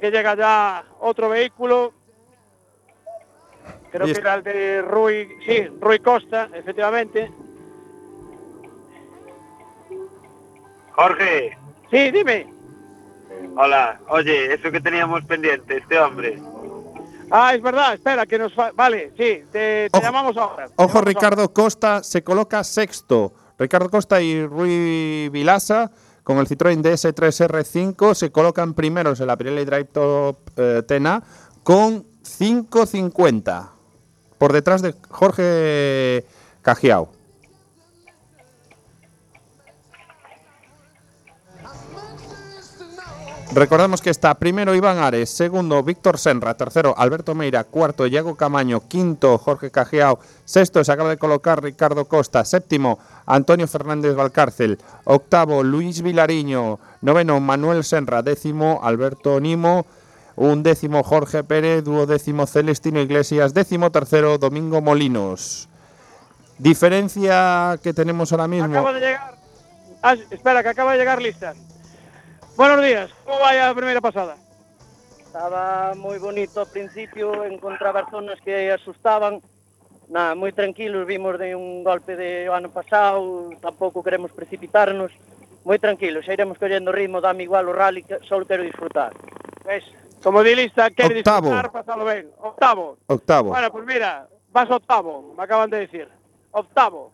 [0.00, 1.92] que llega ya otro vehículo.
[3.92, 7.30] Creo que es- era el de Rui, sí, Rui Costa, efectivamente.
[10.92, 11.56] Jorge,
[11.90, 12.52] Sí, dime.
[13.56, 16.40] Hola, oye, eso que teníamos pendiente, este hombre.
[17.30, 18.54] Ah, es verdad, espera, que nos...
[18.54, 20.66] fa- Vale, sí, te, te llamamos ahora.
[20.66, 23.32] te Ojo, llamamos Ricardo Costa se coloca sexto.
[23.58, 25.90] Ricardo Costa y Rui Vilasa
[26.22, 31.22] con el Citroën DS3R5 se colocan primeros en la Pirelli Drive Top eh, 10A
[31.62, 33.68] con 5.50
[34.38, 36.26] por detrás de Jorge
[36.62, 37.10] Cajiao.
[43.54, 48.80] Recordamos que está primero Iván Ares, segundo Víctor Senra, tercero Alberto Meira, cuarto Iago Camaño,
[48.88, 55.62] quinto Jorge Cajiao, sexto se acaba de colocar Ricardo Costa, séptimo Antonio Fernández Valcárcel, octavo
[55.62, 59.86] Luis Vilariño, noveno Manuel Senra, décimo Alberto Nimo,
[60.34, 65.68] un décimo Jorge Pérez, duodécimo Celestino Iglesias, décimo tercero Domingo Molinos.
[66.58, 68.66] Diferencia que tenemos ahora mismo.
[68.66, 69.38] Acaba de llegar.
[70.02, 71.54] Ah, espera, que acaba de llegar lista.
[72.56, 74.36] Buenos días, ¿cómo vaya la primera pasada?
[75.18, 79.42] Estaba moi bonito ao principio, encontraba zonas que asustaban.
[80.06, 85.10] Nada, moi tranquilos, vimos de un golpe de ano pasado, tampouco queremos precipitarnos.
[85.64, 89.16] moi tranquilo, xa iremos collendo ritmo, dame igual o rally, só quero disfrutar.
[89.64, 89.82] Ves,
[90.22, 91.48] como di lista, quere Octavo.
[91.48, 92.30] disfrutar, pasalo ben.
[92.38, 92.98] Octavo.
[93.08, 93.48] Octavo.
[93.50, 96.06] Bueno, pues mira, vas octavo, me acaban de decir.
[96.52, 97.10] Octavo.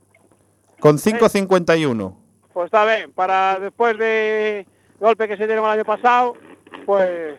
[0.81, 2.13] Con 5.51.
[2.53, 4.67] Pues está bien, para después de
[5.01, 6.35] golpe que se dieron el año pasado,
[6.87, 7.37] pues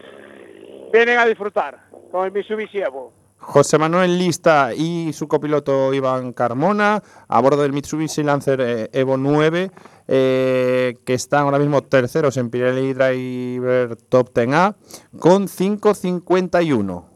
[0.91, 1.79] vienen a disfrutar
[2.11, 3.13] con el Mitsubishi Evo.
[3.37, 9.17] José Manuel Lista y su copiloto Iván Carmona a bordo del Mitsubishi Lancer eh, Evo
[9.17, 9.71] 9,
[10.07, 14.75] eh, que están ahora mismo terceros en Pirelli Driver Top 10A
[15.19, 17.10] con 5.51.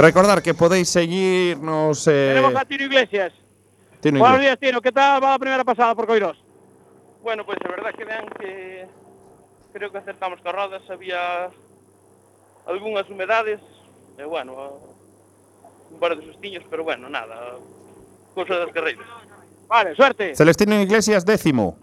[0.00, 2.06] Recordar que podéis seguirnos.
[2.08, 3.32] eh, Tenemos a Tino Iglesias.
[4.00, 4.60] Tino Buenos Iglesias.
[4.60, 4.80] días, Tino.
[4.80, 6.36] ¿Qué tal va la primera pasada por Coirós?
[7.22, 8.86] Bueno, pues la verdad que vean que
[9.72, 11.50] creo que acertamos con rodas, había
[12.66, 13.60] algunhas humedades,
[14.16, 14.78] e bueno,
[15.90, 17.56] un par de sustiños, pero bueno, nada,
[18.34, 19.06] cousa das carreiras.
[19.68, 20.34] Vale, suerte.
[20.34, 21.76] Celestino Iglesias décimo.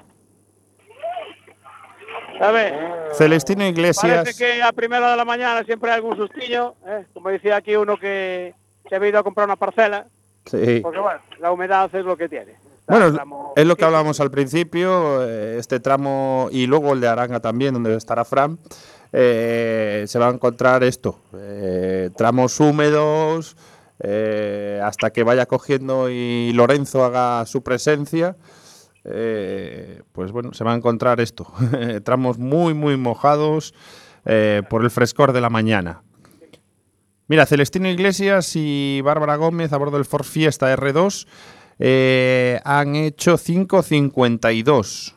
[2.39, 2.73] A ver.
[3.13, 4.17] Celestino Iglesias.
[4.23, 7.05] Parece que a primera de la mañana siempre hay algún sustillo, ¿eh?
[7.13, 8.53] como decía aquí uno que
[8.89, 10.05] se había ido a comprar una parcela,
[10.45, 10.79] Sí.
[10.81, 12.55] porque bueno, la humedad es lo que tiene.
[12.87, 17.41] Bueno, es lo que hablábamos al principio, eh, este tramo y luego el de Aranga
[17.41, 18.57] también, donde estará Fran,
[19.11, 23.57] eh, se va a encontrar esto, eh, tramos húmedos,
[23.99, 28.37] eh, hasta que vaya cogiendo y Lorenzo haga su presencia,
[29.09, 31.51] eh, pues bueno, se va a encontrar esto,
[32.03, 33.73] tramos muy, muy mojados
[34.25, 36.03] eh, por el frescor de la mañana.
[37.27, 41.27] Mira, Celestino Iglesias y Bárbara Gómez a bordo del Ford Fiesta R2
[41.79, 45.13] eh, han hecho 5.52.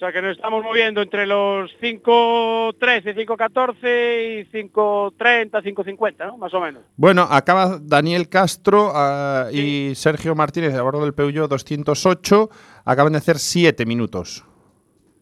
[0.00, 6.38] O sea que nos estamos moviendo entre los 5.13, 5.14 y 5.30, 5.50, ¿no?
[6.38, 6.82] Más o menos.
[6.96, 12.48] Bueno, acaba Daniel Castro ah, y Sergio Martínez a bordo del Peugeot 208.
[12.86, 14.42] Acaban de hacer 7 minutos.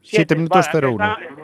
[0.03, 1.05] 7 minutos Vale, 01.
[1.05, 1.39] está-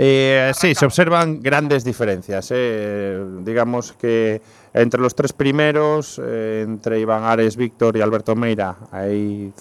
[0.00, 2.52] Eh, sí, se observan grandes diferencias.
[2.54, 3.20] eh.
[3.40, 4.40] Digamos que
[4.72, 9.52] entre los tres primeros, eh, entre Iván Ares, Víctor y Alberto Meira, hay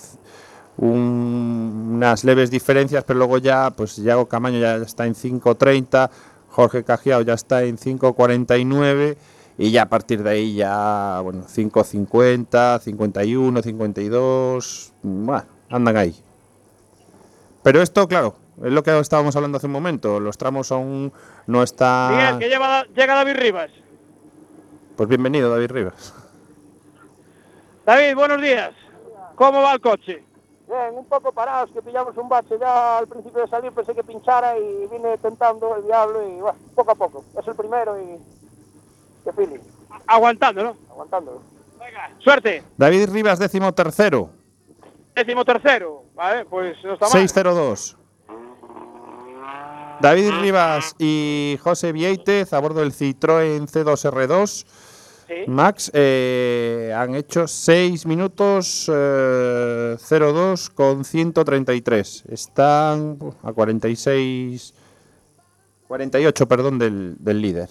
[0.77, 6.09] un- unas leves diferencias, pero luego ya, pues Yago Camaño ya está en 5.30,
[6.49, 9.17] Jorge Cajiao ya está en 5.49
[9.57, 16.15] y ya a partir de ahí ya, bueno, 5.50, 51, 52, bueno, andan ahí.
[17.63, 20.19] Pero esto, claro, es lo que estábamos hablando hace un momento.
[20.19, 21.11] Los tramos aún
[21.47, 22.39] no Miguel, están.
[22.39, 23.71] que lleva, llega David Rivas.
[24.95, 26.13] Pues bienvenido, David Rivas.
[27.85, 28.71] David, buenos días.
[29.35, 30.23] ¿Cómo va el coche?
[30.67, 34.03] Bien, un poco parados, que pillamos un bache ya al principio de salir, pensé que
[34.03, 37.23] pinchara y vine tentando el diablo y bueno, poco a poco.
[37.39, 38.19] Es el primero y
[39.23, 39.59] qué feeling,
[40.07, 40.77] Aguantando, ¿no?
[40.91, 41.41] aguantándolo.
[42.19, 42.63] Suerte.
[42.75, 44.29] David Rivas, décimo tercero,
[45.15, 46.03] Décimo tercero.
[46.13, 47.11] Vale, pues no está mal.
[47.11, 47.97] 602.
[49.99, 54.65] David Rivas y José Vieitez a bordo del Citroën C2R2.
[55.47, 62.23] Max eh, han hecho 6 minutos eh, 02 con 133.
[62.29, 64.73] Están a 46.
[65.87, 67.69] 48, perdón, del, del líder.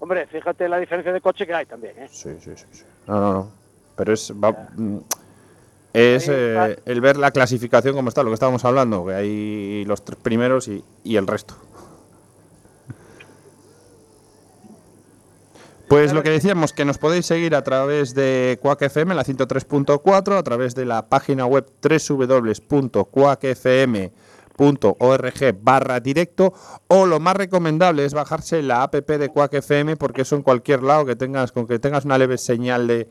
[0.00, 2.08] Hombre, fíjate la diferencia de coche que hay también, ¿eh?
[2.10, 2.64] Sí, sí, sí.
[2.72, 2.82] sí.
[3.06, 3.50] No, no, no.
[3.96, 4.32] Pero es.
[4.32, 4.98] va- mm,
[5.92, 10.04] es eh, el ver la clasificación como está, lo que estábamos hablando, que hay los
[10.04, 11.54] tres primeros y, y el resto.
[15.88, 20.38] Pues lo que decíamos, que nos podéis seguir a través de Quack FM, la 103.4,
[20.38, 22.94] a través de la página web www.quackfm.org
[25.60, 26.54] barra directo
[26.88, 30.82] o lo más recomendable es bajarse la app de Quack FM porque eso en cualquier
[30.82, 33.10] lado que tengas, con que tengas una leve señal de,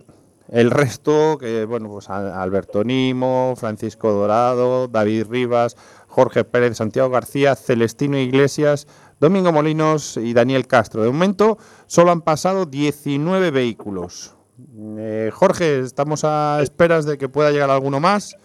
[0.49, 5.75] el resto, que bueno, pues Alberto Nimo, Francisco Dorado, David Rivas,
[6.07, 8.87] Jorge Pérez, Santiago García, Celestino Iglesias,
[9.19, 11.01] Domingo Molinos y Daniel Castro.
[11.03, 14.35] De momento solo han pasado 19 vehículos.
[14.97, 18.37] Eh, Jorge, estamos a esperas de que pueda llegar alguno más.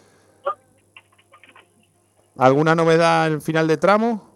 [2.36, 4.29] ¿Alguna novedad al final de tramo?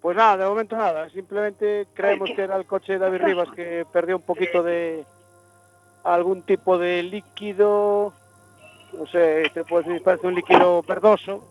[0.00, 1.08] Pues nada, de momento nada.
[1.10, 5.04] Simplemente creemos que era el coche de David Rivas que perdió un poquito de
[6.04, 8.12] algún tipo de líquido.
[8.92, 11.44] No sé, te puedo decir, parece un líquido verdoso.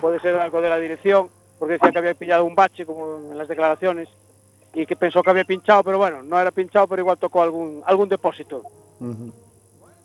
[0.00, 1.28] Puede ser algo de la dirección,
[1.58, 4.08] porque decía que había pillado un bache, como en las declaraciones,
[4.74, 7.82] y que pensó que había pinchado, pero bueno, no era pinchado, pero igual tocó algún,
[7.86, 8.62] algún depósito.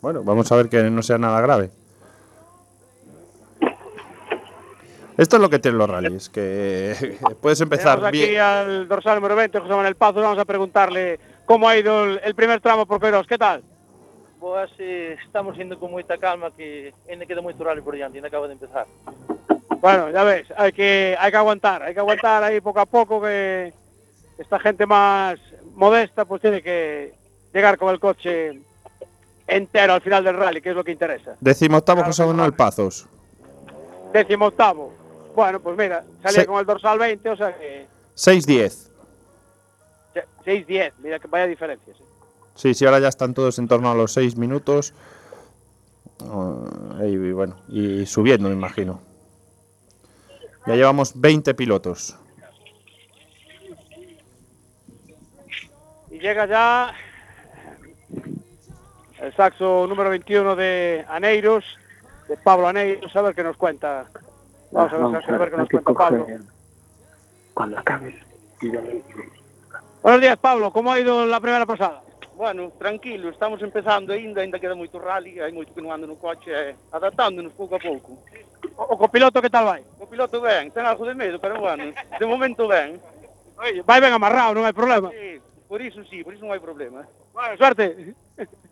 [0.00, 1.70] Bueno, vamos a ver que no sea nada grave.
[5.18, 8.40] Esto es lo que tienen los rallies, que puedes empezar Tenemos aquí bien.
[8.40, 10.22] al dorsal número 20, José Manuel Pazos.
[10.22, 13.26] Vamos a preguntarle cómo ha ido el, el primer tramo por Queiroz.
[13.26, 13.64] ¿Qué tal?
[14.38, 18.28] Pois eh, estamos indo con moita calma que ainda queda moito rally por diante, ainda
[18.28, 18.86] acaba de empezar.
[19.80, 23.20] Bueno, ya ves, hay que, hay que aguantar, hay que aguantar ahí poco a poco
[23.20, 23.72] que
[24.38, 25.40] esta gente más
[25.74, 27.12] modesta pues tiene que
[27.52, 28.60] llegar con el coche
[29.48, 31.34] entero al final del rally, que es lo que interesa.
[31.40, 33.08] Décimo octavo José Manuel Pazos.
[34.12, 34.97] Décimo octavo.
[35.38, 37.86] Bueno, pues mira, salía Se- con el dorsal 20, o sea que
[38.16, 38.90] 6-10.
[40.44, 41.96] 6-10, mira que vaya diferencias.
[42.56, 44.94] Sí, sí, ahora ya están todos en torno a los 6 minutos.
[46.28, 49.00] Ah, y bueno, y subiendo, me imagino.
[50.66, 52.16] Ya llevamos 20 pilotos.
[56.10, 56.94] Y llega ya
[59.20, 61.64] el saxo número 21 de Aneiros,
[62.26, 64.08] de Pablo Aneiros, a ver qué nos cuenta.
[64.70, 66.26] Vamos a ver, vamos a ver que nos cuenta Pablo.
[67.54, 68.14] Cuando acabes,
[68.60, 69.02] pídale.
[70.02, 70.72] Buenos días, Pablo.
[70.72, 72.02] Como ha ido la primeira pasada?
[72.34, 76.14] Bueno, tranquilo, estamos empezando ainda, ainda queda moito rally, hai moito que non ando no
[76.14, 78.22] coche, eh, adaptándonos pouco a pouco.
[78.78, 79.82] O, o copiloto que tal vai?
[79.98, 83.02] O copiloto ben, ten algo de medo, pero bueno, de momento ben.
[83.58, 85.10] Oye, vai ben amarrado, non hai problema.
[85.10, 87.02] Sí, por iso sí, por iso non hai problema.
[87.34, 88.14] Bueno, suerte.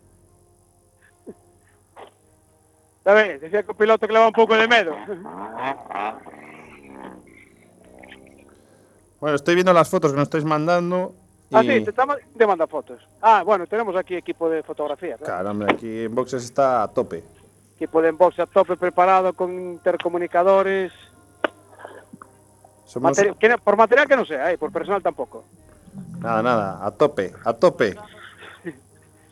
[3.07, 3.39] ¿Sabes?
[3.39, 4.93] Decía que un piloto que le va un poco de miedo.
[9.21, 11.15] Bueno, estoy viendo las fotos que nos estáis mandando.
[11.49, 11.55] Y...
[11.55, 13.01] Ah, sí, te, está ma- te manda fotos.
[13.21, 15.15] Ah, bueno, tenemos aquí equipo de fotografía.
[15.15, 15.51] claro.
[15.51, 17.23] Hombre, aquí en boxes está a tope.
[17.77, 20.91] Equipo de boxe a tope preparado con intercomunicadores.
[22.83, 23.17] Somos...
[23.17, 25.45] Materi- que no- por material que no sea, eh, por personal tampoco.
[26.19, 27.95] Nada, nada, a tope, a tope.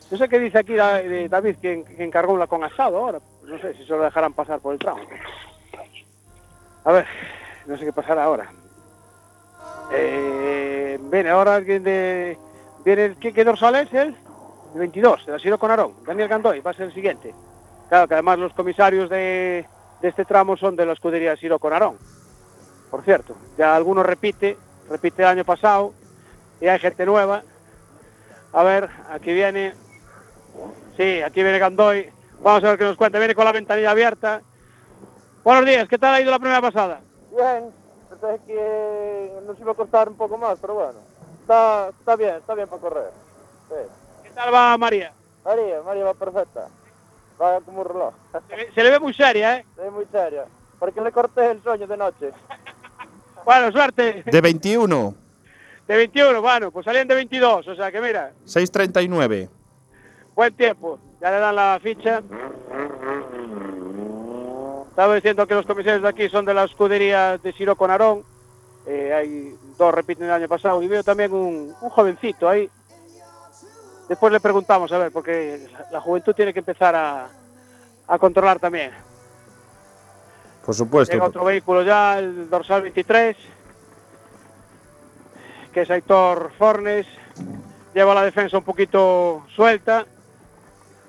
[0.08, 3.18] No sé qué dice aquí de David que, que encargó una con asado ahora.
[3.46, 5.02] No sé si se lo dejarán pasar por el tramo.
[6.84, 7.06] A ver,
[7.66, 8.50] no sé qué pasará ahora.
[9.92, 12.38] Eh, viene ahora alguien de...
[12.84, 14.16] Viene el, ¿qué, qué dorsal es él?
[14.74, 15.94] El 22, el Asiro Conarón.
[16.04, 17.34] Daniel Gandoy, va a ser el siguiente.
[17.88, 19.66] Claro que además los comisarios de,
[20.00, 21.96] de este tramo son de la escudería Asiro Conarón.
[22.90, 24.56] Por cierto, ya alguno repite,
[24.88, 25.92] repite el año pasado,
[26.60, 27.42] y hay gente nueva.
[28.52, 29.74] A ver, aquí viene
[30.96, 32.10] Sí, aquí viene Gandoy.
[32.40, 33.18] Vamos a ver qué nos cuenta.
[33.18, 34.42] Viene con la ventanilla abierta.
[35.44, 37.00] Buenos días, ¿qué tal ha ido la primera pasada?
[37.30, 37.70] Bien,
[38.08, 40.98] pensé que nos iba a costar un poco más, pero bueno,
[41.40, 43.10] está, está bien, está bien para correr.
[43.68, 43.74] Sí.
[44.24, 45.12] ¿Qué tal va María?
[45.44, 46.66] María, María va perfecta.
[47.40, 48.14] Va como un reloj.
[48.74, 49.66] Se le ve muy seria, ¿eh?
[49.76, 50.46] Se ve muy seria.
[50.80, 52.32] Porque le corté el sueño de noche.
[53.44, 54.24] Bueno, suerte.
[54.26, 55.14] De 21,
[55.86, 59.48] De 21, bueno, pues salían de 22, o sea que mira, 6.39.
[60.34, 60.98] buen tiempo.
[61.20, 62.22] Ya le dan la ficha.
[64.90, 68.24] Estaba diciendo que los comisarios de aquí son de la escudería de Siro Conarón.
[68.86, 72.70] Eh, hay dos repiten el año pasado y veo también un, un jovencito ahí.
[74.08, 77.28] Después le preguntamos, a ver, porque la juventud tiene que empezar a,
[78.06, 78.92] a controlar también.
[80.64, 81.12] Por supuesto.
[81.12, 83.36] Llega otro vehículo ya, el dorsal 23,
[85.72, 87.06] que es Aitor Fornes.
[87.94, 90.06] Lleva la defensa un poquito suelta,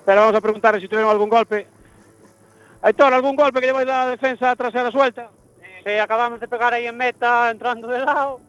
[0.07, 1.67] pero vamos a preguntarle si tuvieron algún golpe.
[2.81, 5.29] Aitor, ¿algún golpe que lleváis la defensa trasera suelta?
[5.85, 8.39] Sí, acabamos de pegar ahí en meta entrando de lado.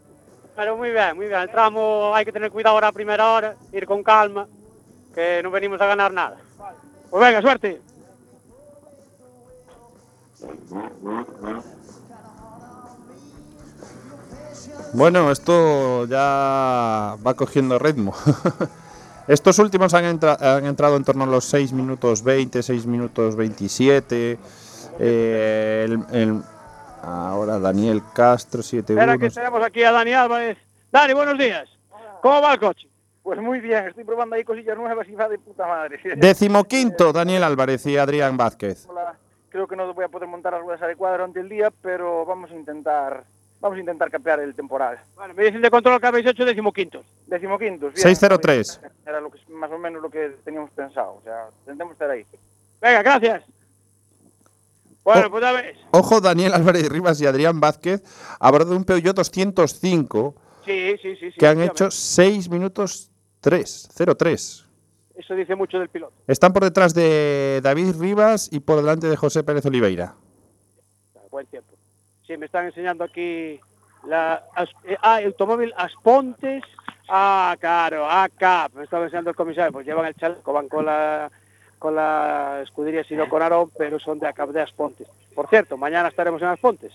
[0.54, 1.40] Pero muy bien, muy bien.
[1.40, 4.46] El tramo hay que tener cuidado ahora a primera hora, ir con calma,
[5.12, 6.36] que no venimos a ganar nada.
[7.10, 7.80] Pues venga, suerte.
[14.92, 18.14] Bueno, esto ya va cogiendo ritmo.
[19.28, 23.36] Estos últimos han, entra- han entrado en torno a los 6 minutos 20, 6 minutos
[23.36, 24.38] 27.
[24.98, 26.42] Eh, el, el-
[27.00, 30.58] Ahora Daniel Castro, 7 Espera que tenemos aquí a Dani Álvarez.
[30.90, 31.68] Dani, buenos días.
[32.20, 32.88] ¿Cómo va el coche?
[33.22, 36.00] Pues muy bien, estoy probando ahí cosillas nuevas y va de puta madre.
[36.16, 38.86] Decimoquinto, Daniel Álvarez y Adrián Vázquez.
[38.88, 39.14] Hola.
[39.50, 42.50] Creo que no voy a poder montar las ruedas adecuadas durante el día, pero vamos
[42.50, 43.24] a intentar
[43.60, 44.98] vamos a intentar capear el temporal.
[45.16, 47.04] Bueno, me dicen de control que habéis hecho decimoquintos.
[47.26, 48.02] Decimoquintos, bien.
[48.02, 48.80] 603.
[49.06, 52.24] Era lo que, más o menos lo que teníamos pensado, o sea, intentemos estar ahí.
[52.80, 53.44] Venga, gracias.
[55.04, 55.76] Bueno, pues ya ves.
[55.90, 58.02] Ojo, Daniel Álvarez Rivas y Adrián Vázquez
[58.38, 60.34] a bordo de un Peugeot 205
[60.66, 61.30] Sí, sí, sí.
[61.30, 63.88] sí que han hecho 6 minutos 3,
[64.18, 64.66] 03.
[65.14, 66.12] Eso dice mucho del piloto.
[66.26, 70.14] Están por detrás de David Rivas y por delante de José Pérez Oliveira.
[71.30, 71.77] Buen tiempo.
[72.28, 73.58] Sí, me están enseñando aquí
[74.06, 76.62] la as- eh, ah, automóvil Aspontes.
[77.08, 78.74] Ah, claro, ACAP.
[78.74, 79.72] Me estaba enseñando el comisario.
[79.72, 81.30] Pues llevan el chaleco, van con la
[81.80, 85.08] con la escudería sino con Arón, pero son de ACAP de Aspontes.
[85.34, 86.92] Por cierto, mañana estaremos en Aspontes.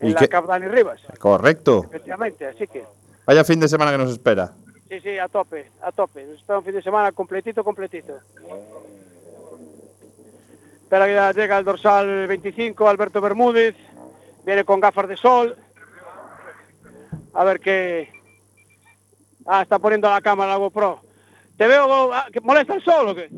[0.00, 0.20] En ¿Y la?
[0.20, 1.02] ACAP Dani Rivas.
[1.18, 1.84] Correcto.
[1.84, 2.84] Efectivamente, así que
[3.26, 4.52] Vaya fin de semana que nos espera.
[4.88, 6.24] sí, sí, a tope, a tope.
[6.24, 8.14] Nos espera un fin de semana completito, completito.
[10.84, 13.74] Espera que ya llega el dorsal 25, Alberto Bermúdez.
[14.48, 15.58] Viene con gafas de sol.
[17.34, 18.10] A ver qué...
[19.44, 21.02] Ah, está poniendo la cámara la GoPro.
[21.58, 22.14] Te veo...
[22.14, 23.28] ah, ¿que ¿Molesta el sol o qué?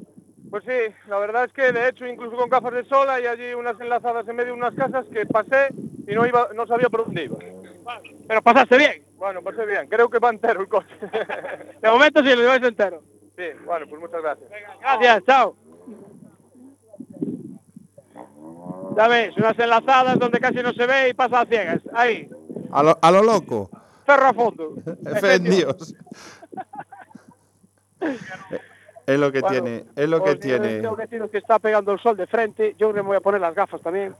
[0.48, 3.54] Pues sí, la verdad es que de hecho incluso con gafas de sol hay allí
[3.54, 5.74] unas enlazadas en medio de unas casas que pasé
[6.06, 7.38] y no iba, no sabía por dónde iba.
[8.28, 9.02] Pero pasaste bien.
[9.16, 10.94] Bueno, pasé bien, creo que va entero el coche.
[11.82, 13.02] De momento sí, lo lleváis entero.
[13.36, 14.48] sí, bueno, pues muchas gracias.
[14.80, 15.56] Gracias, chao.
[19.00, 21.80] Ya ves, unas enlazadas donde casi no se ve y pasa a ciegas.
[21.94, 22.28] Ahí,
[22.70, 23.70] A lo, a lo loco.
[24.04, 24.74] ferro a fondo.
[25.22, 25.94] Fe en Dios.
[29.06, 30.80] es lo que Bueno, tiene, es lo que Pues, tiene.
[30.80, 32.74] Tengo que que está pegando el sol de frente.
[32.78, 34.14] Yo me voy a poner las gafas también.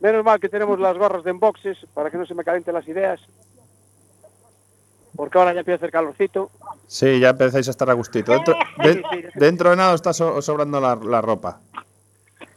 [0.00, 2.86] Menos mal que tenemos las gorras de enboxes para que no se me calienten las
[2.86, 3.18] ideas.
[5.16, 6.50] Porque ahora ya empieza a hacer calorcito.
[6.86, 8.30] Sí, ya empezáis a estar a gustito.
[8.32, 8.54] Dentro
[8.84, 11.60] de, dentro de nada os está so- sobrando la, la ropa.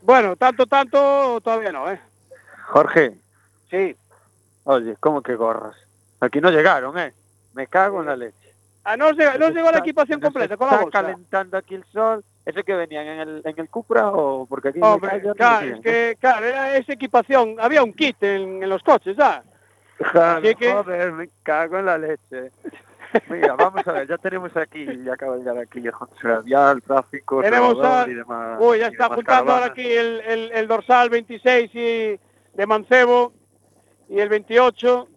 [0.05, 1.99] Bueno, tanto, tanto, todavía no, ¿eh?
[2.67, 3.15] Jorge.
[3.71, 3.95] Sí.
[4.63, 5.75] Oye, ¿cómo que gorras?
[6.19, 7.11] Aquí no llegaron, ¿eh?
[7.53, 8.53] Me cago en la leche.
[8.83, 12.23] Ah, no llegó, no llegó la equipación completa con la está calentando aquí el sol.
[12.45, 16.15] ¿Ese que venían en el, en el Cupra o porque aquí Hombre, claro, es que,
[16.19, 19.41] claro, era esa equipación, había un kit en, en los coches, ¿ya?
[20.11, 22.51] Claro, así que- Joder, me cago en la leche.
[23.29, 25.91] Mira, vamos a ver, ya tenemos aquí, ya acaba de llegar aquí el
[26.43, 28.57] Vial, tráfico, Tenemos Salvador a- y demás.
[28.61, 32.19] Uy, ya está demás juntando ahora aquí el, el- el dorsal 26 y
[32.53, 33.33] de Mancebo
[34.09, 35.07] y el 28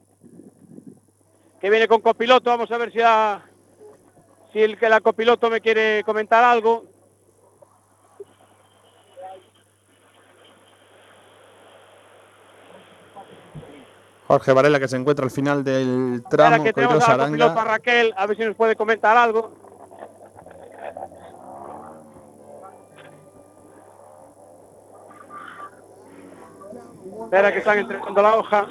[1.60, 2.50] que viene con copiloto.
[2.50, 3.44] Vamos a ver si, la-
[4.52, 6.84] si el que la copiloto me quiere comentar algo.
[14.28, 17.64] Jorge Varela que se encuentra al final del tramo que tenemos a la copiloto.
[17.64, 19.52] Raquel, a ver si nos puede comentar algo.
[27.24, 28.66] Espera que están entregando la hoja.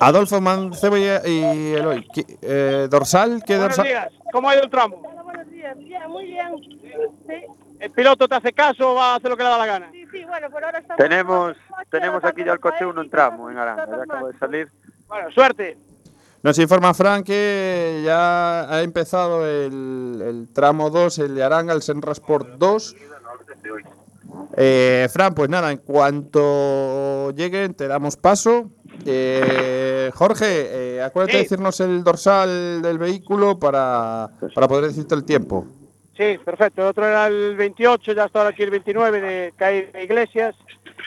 [0.00, 2.06] Adolfo Mancebo y, Eloy.
[2.12, 3.86] ¿Qué- eh, dorsal, ¿qué Buenos dorsal?
[3.86, 4.96] días, ¿cómo ha ido el tramo?
[5.24, 5.76] buenos días.
[5.78, 6.48] Bien, muy bien.
[6.60, 7.46] Sí,
[7.82, 9.90] ¿El piloto te hace caso o va a hacer lo que le da la gana?
[9.90, 10.98] sí, sí, bueno, por ahora estamos...
[10.98, 11.56] Tenemos,
[11.90, 14.70] tenemos aquí ya el coche uno en tramo, en Aranda, ya acaba de salir.
[15.08, 15.76] Bueno, suerte.
[16.44, 21.82] Nos informa Fran que ya ha empezado el, el tramo 2, el de Aranga, el
[21.82, 22.96] Senra Sport 2.
[24.56, 28.70] Eh, Fran, pues nada, en cuanto lleguen te damos paso.
[29.04, 30.46] Eh, Jorge,
[30.96, 35.66] eh, acuérdate de decirnos el dorsal del vehículo para, para poder decirte el tiempo.
[36.22, 36.82] Sí, perfecto.
[36.82, 40.54] El otro era el 28, ya está ahora aquí el 29 de Calle Iglesias.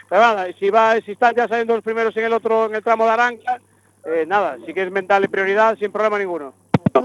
[0.09, 2.83] Pero nada, si va, si están ya saliendo los primeros en el otro, en el
[2.83, 3.61] tramo de Aranca,
[4.05, 6.53] eh, nada, si quieres mental prioridad, sin problema ninguno.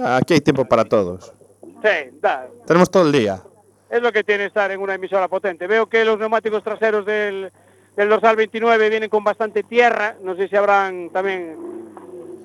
[0.05, 1.33] Aquí hay tiempo para todos.
[1.63, 2.49] Sí, da.
[2.67, 3.43] Tenemos todo el día.
[3.89, 5.67] Es lo que tiene estar en una emisora potente.
[5.67, 7.53] Veo que los neumáticos traseros del,
[7.97, 10.17] del dorsal 29 vienen con bastante tierra.
[10.23, 11.57] No sé si habrán también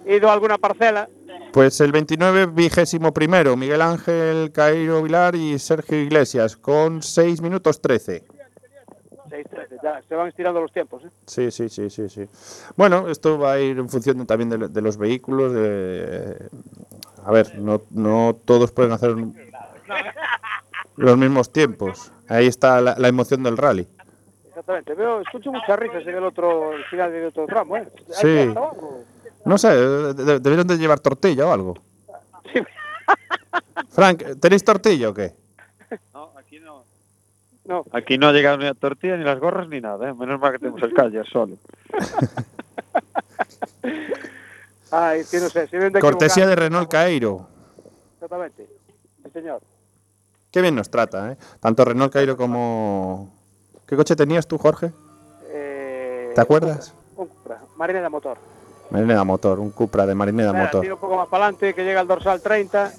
[0.08, 1.10] ido a alguna parcela.
[1.54, 7.82] Pues el 29, vigésimo primero, Miguel Ángel Cairo Vilar y Sergio Iglesias, con 6 minutos
[7.82, 8.24] 13.
[9.30, 11.04] 6-13, ya, se van estirando los tiempos.
[11.06, 11.10] ¿eh?
[11.26, 12.28] Sí, sí, sí, sí, sí.
[12.76, 15.54] Bueno, esto va a ir en función también de, de los vehículos.
[15.54, 16.50] de-
[17.26, 19.16] a ver, no, no todos pueden hacer
[20.96, 22.12] los mismos tiempos.
[22.28, 23.88] Ahí está la, la emoción del rally.
[24.50, 24.94] Exactamente.
[24.94, 27.78] Veo, escucho muchas risas en el otro el final del otro tramo.
[27.78, 27.88] ¿eh?
[28.10, 28.14] ¿Hay
[28.46, 28.54] Sí.
[29.46, 31.76] No sé, de- de- debieron de llevar tortilla o algo.
[33.90, 35.34] Frank, ¿tenéis tortilla o qué?
[36.14, 36.84] No, aquí no.
[37.66, 37.84] No.
[37.92, 40.14] Aquí no ha llegado ni la tortilla, ni las gorras, ni nada, ¿eh?
[40.14, 41.58] Menos mal que tenemos el calle solo.
[44.92, 47.48] Ay, que no sé, si vende Cortesía de Renault Cairo.
[48.16, 48.68] Exactamente.
[49.24, 49.62] Sí, señor.
[50.52, 51.38] Qué bien nos trata, ¿eh?
[51.60, 53.34] Tanto Renault Cairo como...
[53.88, 54.92] ¿Qué coche tenías tú, Jorge?
[55.50, 56.94] Eh, ¿Te acuerdas?
[57.18, 58.38] Un Cupra, Marina de motor.
[58.90, 60.82] Marineda Motor, un Cupra de Marineda Espera, Motor.
[60.82, 62.94] tiro un poco más para adelante, que llega el dorsal 30.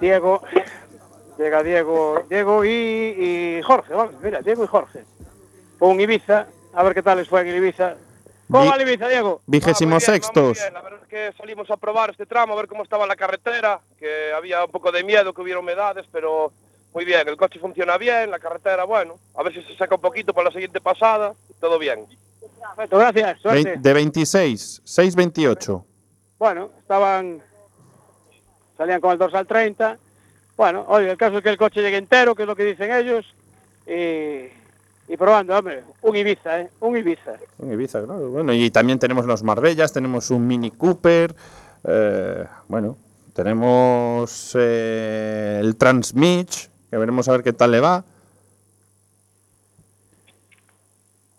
[0.00, 0.42] Diego.
[1.38, 5.04] Llega Diego, Diego y, y Jorge, vamos, mira, Diego y Jorge.
[5.78, 7.94] Con Ibiza, a ver qué tal les fue en Ibiza.
[8.50, 9.42] ¿Cómo va el Ibiza, Diego?
[9.46, 10.58] Vigésimo sextos.
[10.72, 13.80] La verdad es que salimos a probar este tramo, a ver cómo estaba la carretera,
[13.98, 16.52] que había un poco de miedo que hubiera humedades, pero
[16.94, 20.00] muy bien, el coche funciona bien, la carretera, bueno, a ver si se saca un
[20.00, 22.06] poquito para la siguiente pasada, todo bien.
[22.40, 23.76] Perfecto, gracias, suerte.
[23.78, 25.84] De 26, 628.
[26.38, 27.42] Bueno, estaban.
[28.76, 29.98] Salían con el dorsal 30.
[30.56, 32.92] Bueno, oye, el caso es que el coche llegue entero, que es lo que dicen
[32.92, 33.24] ellos.
[33.86, 34.48] Y,
[35.08, 36.70] y probando, hombre, un Ibiza, ¿eh?
[36.80, 37.34] Un Ibiza.
[37.58, 38.28] Un Ibiza, claro.
[38.30, 41.34] Bueno, y también tenemos los Marbellas, tenemos un Mini Cooper,
[41.84, 42.96] eh, bueno,
[43.32, 48.04] tenemos eh, el Transmich, que veremos a ver qué tal le va.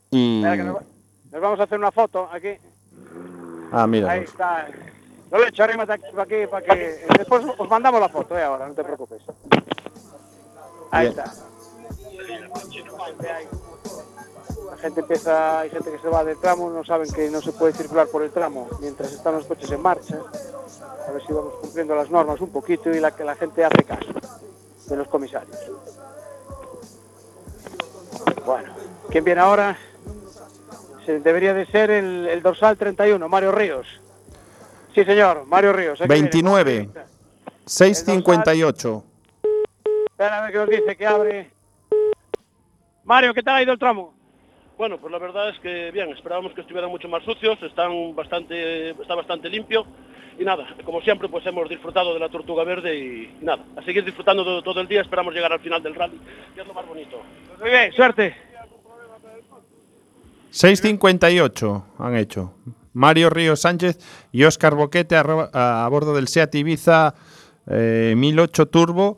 [0.10, 0.42] Y...
[0.42, 0.82] Que nos,
[1.32, 2.58] nos vamos a hacer una foto aquí.
[3.72, 4.12] Ah, mira.
[4.12, 4.68] Ahí está.
[5.32, 7.06] Lo he hecho, arrímate aquí para aquí, para que...
[7.18, 8.44] Después os mandamos la foto, ¿eh?
[8.44, 9.22] Ahora, no te preocupes.
[10.92, 11.20] Ahí Bien.
[11.20, 11.34] está.
[14.70, 17.52] La gente empieza, hay gente que se va del tramo, no saben que no se
[17.52, 20.18] puede circular por el tramo mientras están los coches en marcha.
[21.08, 23.84] A ver si vamos cumpliendo las normas un poquito y la que la gente hace
[23.84, 24.14] caso
[24.88, 25.58] de los comisarios.
[28.46, 28.74] Bueno,
[29.10, 29.78] ¿quién viene ahora?
[31.08, 33.88] Debería de ser el, el dorsal 31, Mario Ríos.
[34.94, 36.02] Sí, señor, Mario Ríos.
[36.02, 36.22] aquí viene.
[36.24, 36.90] 29,
[37.66, 39.04] 658.
[40.06, 41.52] Espera a ver qué nos dice, que abre.
[43.04, 44.14] Mario, ¿qué tal ha ido el tramo?
[44.78, 48.92] Bueno, pues la verdad es que bien, esperábamos que estuvieran mucho más sucios, están bastante,
[48.92, 49.86] está bastante limpio
[50.40, 53.82] y nada, como siempre pues hemos disfrutado de la tortuga verde y, y nada, a
[53.82, 56.20] seguir disfrutando todo, todo el día, esperamos llegar al final del rally,
[56.54, 57.22] que es lo más bonito.
[57.60, 58.36] Muy bien, suerte.
[60.52, 62.54] 658 han hecho.
[62.94, 64.00] Mario Ríos Sánchez
[64.32, 67.14] y Óscar Boquete a, bordo del Seat Ibiza
[67.68, 69.18] eh, 1008 Turbo.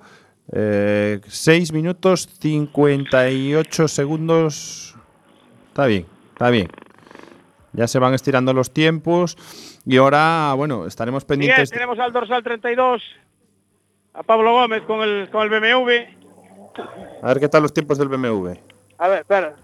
[0.51, 4.95] 6 minutos 58 segundos.
[5.67, 6.67] Está bien, está bien.
[7.73, 9.37] Ya se van estirando los tiempos
[9.85, 11.69] y ahora, bueno, estaremos pendientes.
[11.69, 13.01] tenemos al dorsal 32,
[14.13, 15.91] a Pablo Gómez con el, con el BMW.
[17.21, 18.53] A ver qué tal los tiempos del BMW.
[18.97, 19.55] A ver, espera.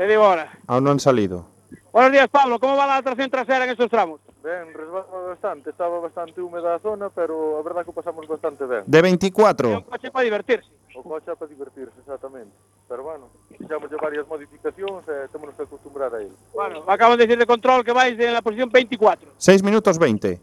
[0.00, 0.50] Te digo ahora.
[0.66, 1.44] Aún no han salido.
[1.92, 2.58] Buenos días, Pablo.
[2.58, 4.18] ¿Cómo va la tracción trasera en estos tramos?
[4.42, 8.84] Ben, resbala bastante, estaba bastante húmeda a zona, pero a verdad que pasamos bastante ben.
[8.86, 9.84] De 24.
[9.84, 10.70] coche para divertirse.
[10.94, 12.50] O coche para divertirse, exactamente.
[12.88, 16.32] Pero bueno, fixamos varias modificacións e temos que acostumbrar a ele.
[16.54, 19.32] Bueno, me acaban de decir de control que vais en la posición 24.
[19.36, 20.40] 6 minutos 20.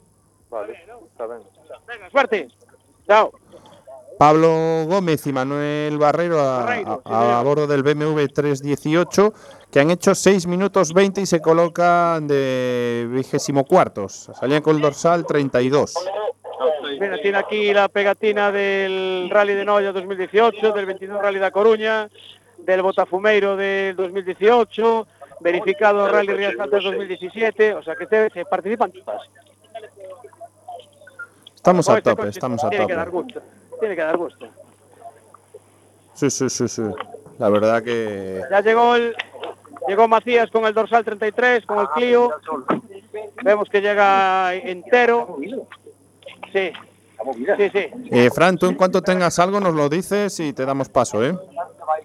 [0.51, 0.73] Vale,
[1.09, 1.41] está ben.
[1.87, 2.47] Venga, suerte.
[3.07, 3.33] Chao.
[4.17, 9.33] Pablo Gómez y Manuel Barrero a, bordo del BMW 318,
[9.71, 14.31] que han hecho 6 minutos 20 y se colocan de vigésimo cuartos.
[14.39, 15.93] Salían con el dorsal 32.
[16.99, 22.09] Mira, tiene aquí la pegatina del Rally de Noia 2018, del 22 Rally da Coruña,
[22.57, 25.07] del Botafumeiro del 2018,
[25.41, 29.21] verificado Rally Rías Altas 2017, o sea que se, se participan todas.
[31.55, 32.95] Estamos a Este tope, estamos a tope.
[33.79, 34.47] Tiene que dar gusto.
[36.13, 36.83] Sí, sí, sí, sí.
[37.37, 38.41] La verdad que...
[38.49, 39.15] Ya llegó el
[39.87, 42.31] llegó Macías con el dorsal 33, con el Clio.
[43.43, 45.37] Vemos que llega entero.
[46.51, 46.71] Sí.
[47.57, 47.89] Sí, sí.
[48.11, 51.35] Eh, Fran, tú en cuanto tengas algo nos lo dices y te damos paso, ¿eh?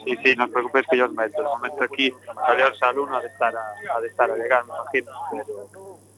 [0.05, 1.43] Sí, sí, no os preocupéis que yo os meto.
[1.43, 2.13] De momento aquí
[2.47, 5.13] salió el Saluno ha de estar a, de estar a llegar, me imagino.
[5.31, 5.45] Pero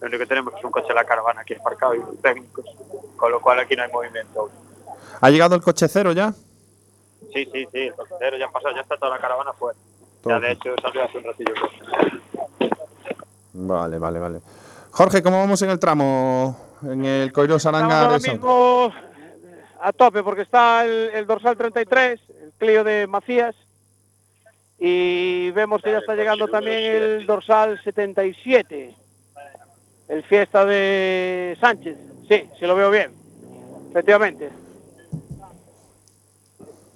[0.01, 2.65] lo único que tenemos es un coche de la caravana aquí aparcado y los técnicos,
[3.17, 4.51] con lo cual aquí no hay movimiento.
[5.21, 6.33] ¿Ha llegado el coche cero ya?
[7.33, 9.79] Sí, sí, sí, el cocetero ya ha pasado, ya está toda la caravana fuera.
[10.25, 11.53] Ya de hecho salió hace un ratillo.
[13.53, 14.41] Vale, vale, vale.
[14.91, 16.57] Jorge, ¿cómo vamos en el tramo?
[16.83, 18.93] En el Coiro Saranga ahora mismo
[19.85, 23.55] a tope porque está el, el dorsal 33, el Clio de Macías.
[24.79, 28.95] Y vemos que ya está llegando también el dorsal 77,
[30.09, 31.99] el Fiesta de Sánchez.
[32.29, 33.12] Sí, si lo veo bien,
[33.91, 34.51] efectivamente.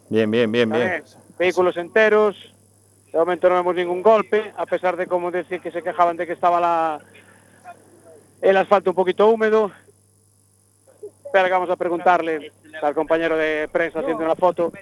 [0.09, 1.05] Bien, bien, bien, bien.
[1.39, 2.37] Vehículos enteros.
[3.13, 6.27] De momento no vemos ningún golpe, a pesar de como decir que se quejaban de
[6.27, 7.01] que estaba la,
[8.43, 9.71] el asfalto un poquito húmedo.
[11.33, 12.53] Que vamos a preguntarle
[12.83, 14.73] al compañero de prensa haciendo una foto.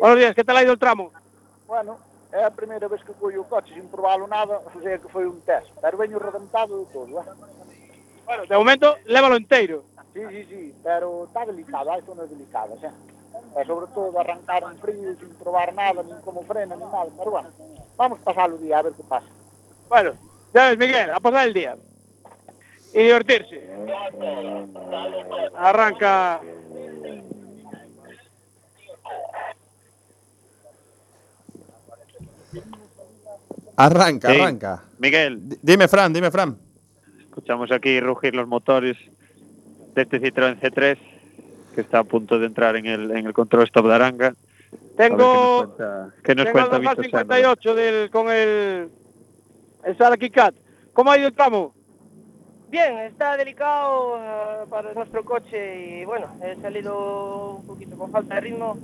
[0.00, 1.12] Buenos días, ¿qué tal ha ido el tramo?
[1.66, 1.98] Bueno,
[2.32, 5.26] é a primeira vez que collo o coche sin probalo nada, o sea que foi
[5.26, 7.24] un test, pero veño redentado de todo, eh?
[8.26, 9.84] Bueno, de momento, lévalo inteiro.
[10.12, 12.90] Sí, sí, sí, pero está delicado, hai zonas delicadas, eh?
[13.66, 17.48] Sobre todo arrancar en frío sin probar nada, nin como frena, nin nada, pero bueno,
[17.96, 19.26] vamos pasar o día a ver que pasa.
[19.88, 20.12] Bueno,
[20.54, 21.76] ya ves, Miguel, a pasar el día.
[22.94, 23.70] Y divertirse.
[25.56, 26.40] Arranca.
[33.76, 34.40] Arranca, Sí.
[34.40, 34.84] arranca.
[34.98, 35.40] Miguel.
[35.62, 36.56] Dime, Fran, dime, Fran.
[37.20, 38.96] Escuchamos aquí rugir los motores
[39.94, 40.98] de este Citroën C3
[41.74, 44.34] que está a punto de entrar en el, en el control stop de Aranga.
[44.96, 45.76] Tengo,
[46.22, 47.36] ¿Qué nos tengo cuenta el 2 Víctor Serna?
[47.36, 48.88] 58 del, con el,
[49.84, 50.54] el Sara Cat.
[50.92, 51.74] ¿Cómo ha ido el tramo?
[52.70, 58.36] Bien, está delicado eh, para nuestro coche y bueno, he salido un poquito con falta
[58.36, 58.78] de ritmo,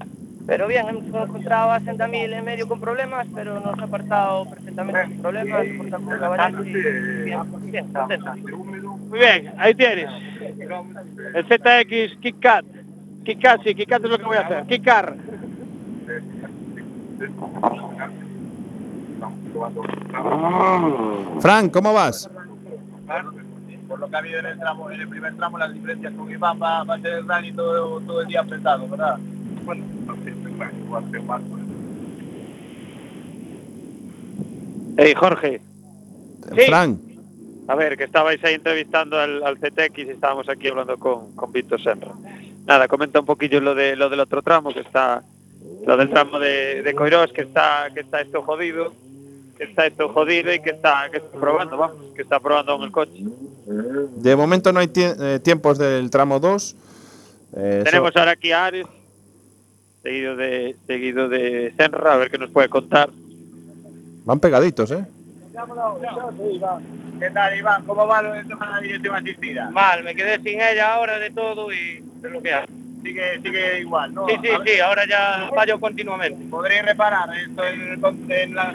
[0.45, 5.07] pero bien, hemos encontrado a 60.000 en medio con problemas, pero nos ha apartado perfectamente
[5.07, 8.34] sin problemas, soportado con caballeros y bien, bien, contento.
[9.09, 10.11] Muy bien, ahí tienes.
[11.34, 12.64] El ZX Kit Kat.
[13.26, 14.66] Kit Kat, sí, Kit Kat es lo que voy a hacer.
[14.66, 15.16] Kit Car.
[21.40, 22.30] Fran, ¿cómo vas?
[23.88, 26.30] Por lo que ha habido en el tramo, en el primer tramo, las diferencias con
[26.30, 29.18] Iván va, va a ser el rally todo, todo el día apretado, ¿verdad?
[29.64, 30.32] Bueno, no sé,
[30.84, 31.42] igual que más.
[34.98, 35.60] Hey, Jorge.
[36.66, 37.00] Fran.
[37.66, 41.50] A ver, que estabais ahí entrevistando al, al CTX y estábamos aquí hablando con, con
[41.50, 42.12] Víctor Senra.
[42.66, 45.22] Nada, comenta un poquillo lo de lo del otro tramo, que está,
[45.86, 48.92] lo del tramo de, de Coirós, que está, que está esto jodido,
[49.56, 52.82] que está esto jodido y que está, que está probando, vamos, que está probando en
[52.82, 53.22] el coche.
[54.16, 56.74] De momento no hay tie- eh, tiempos del tramo 2.
[57.56, 58.86] Eh, Tenemos so- ahora aquí a Ares,
[60.02, 63.10] seguido de, seguido de Senra, a ver qué nos puede contar.
[64.24, 65.04] Van pegaditos, ¿eh?
[67.18, 67.84] ¿Qué tal, Iván?
[67.84, 69.70] ¿Cómo va tema de la dirección asistida?
[69.70, 72.66] Mal, me quedé sin ella ahora de todo y es lo que hay.
[73.02, 74.26] Sigue, sigue igual, ¿no?
[74.28, 76.44] Sí, sí, sí, ahora ya fallo continuamente.
[76.50, 78.72] ¿Podréis reparar esto en, en la...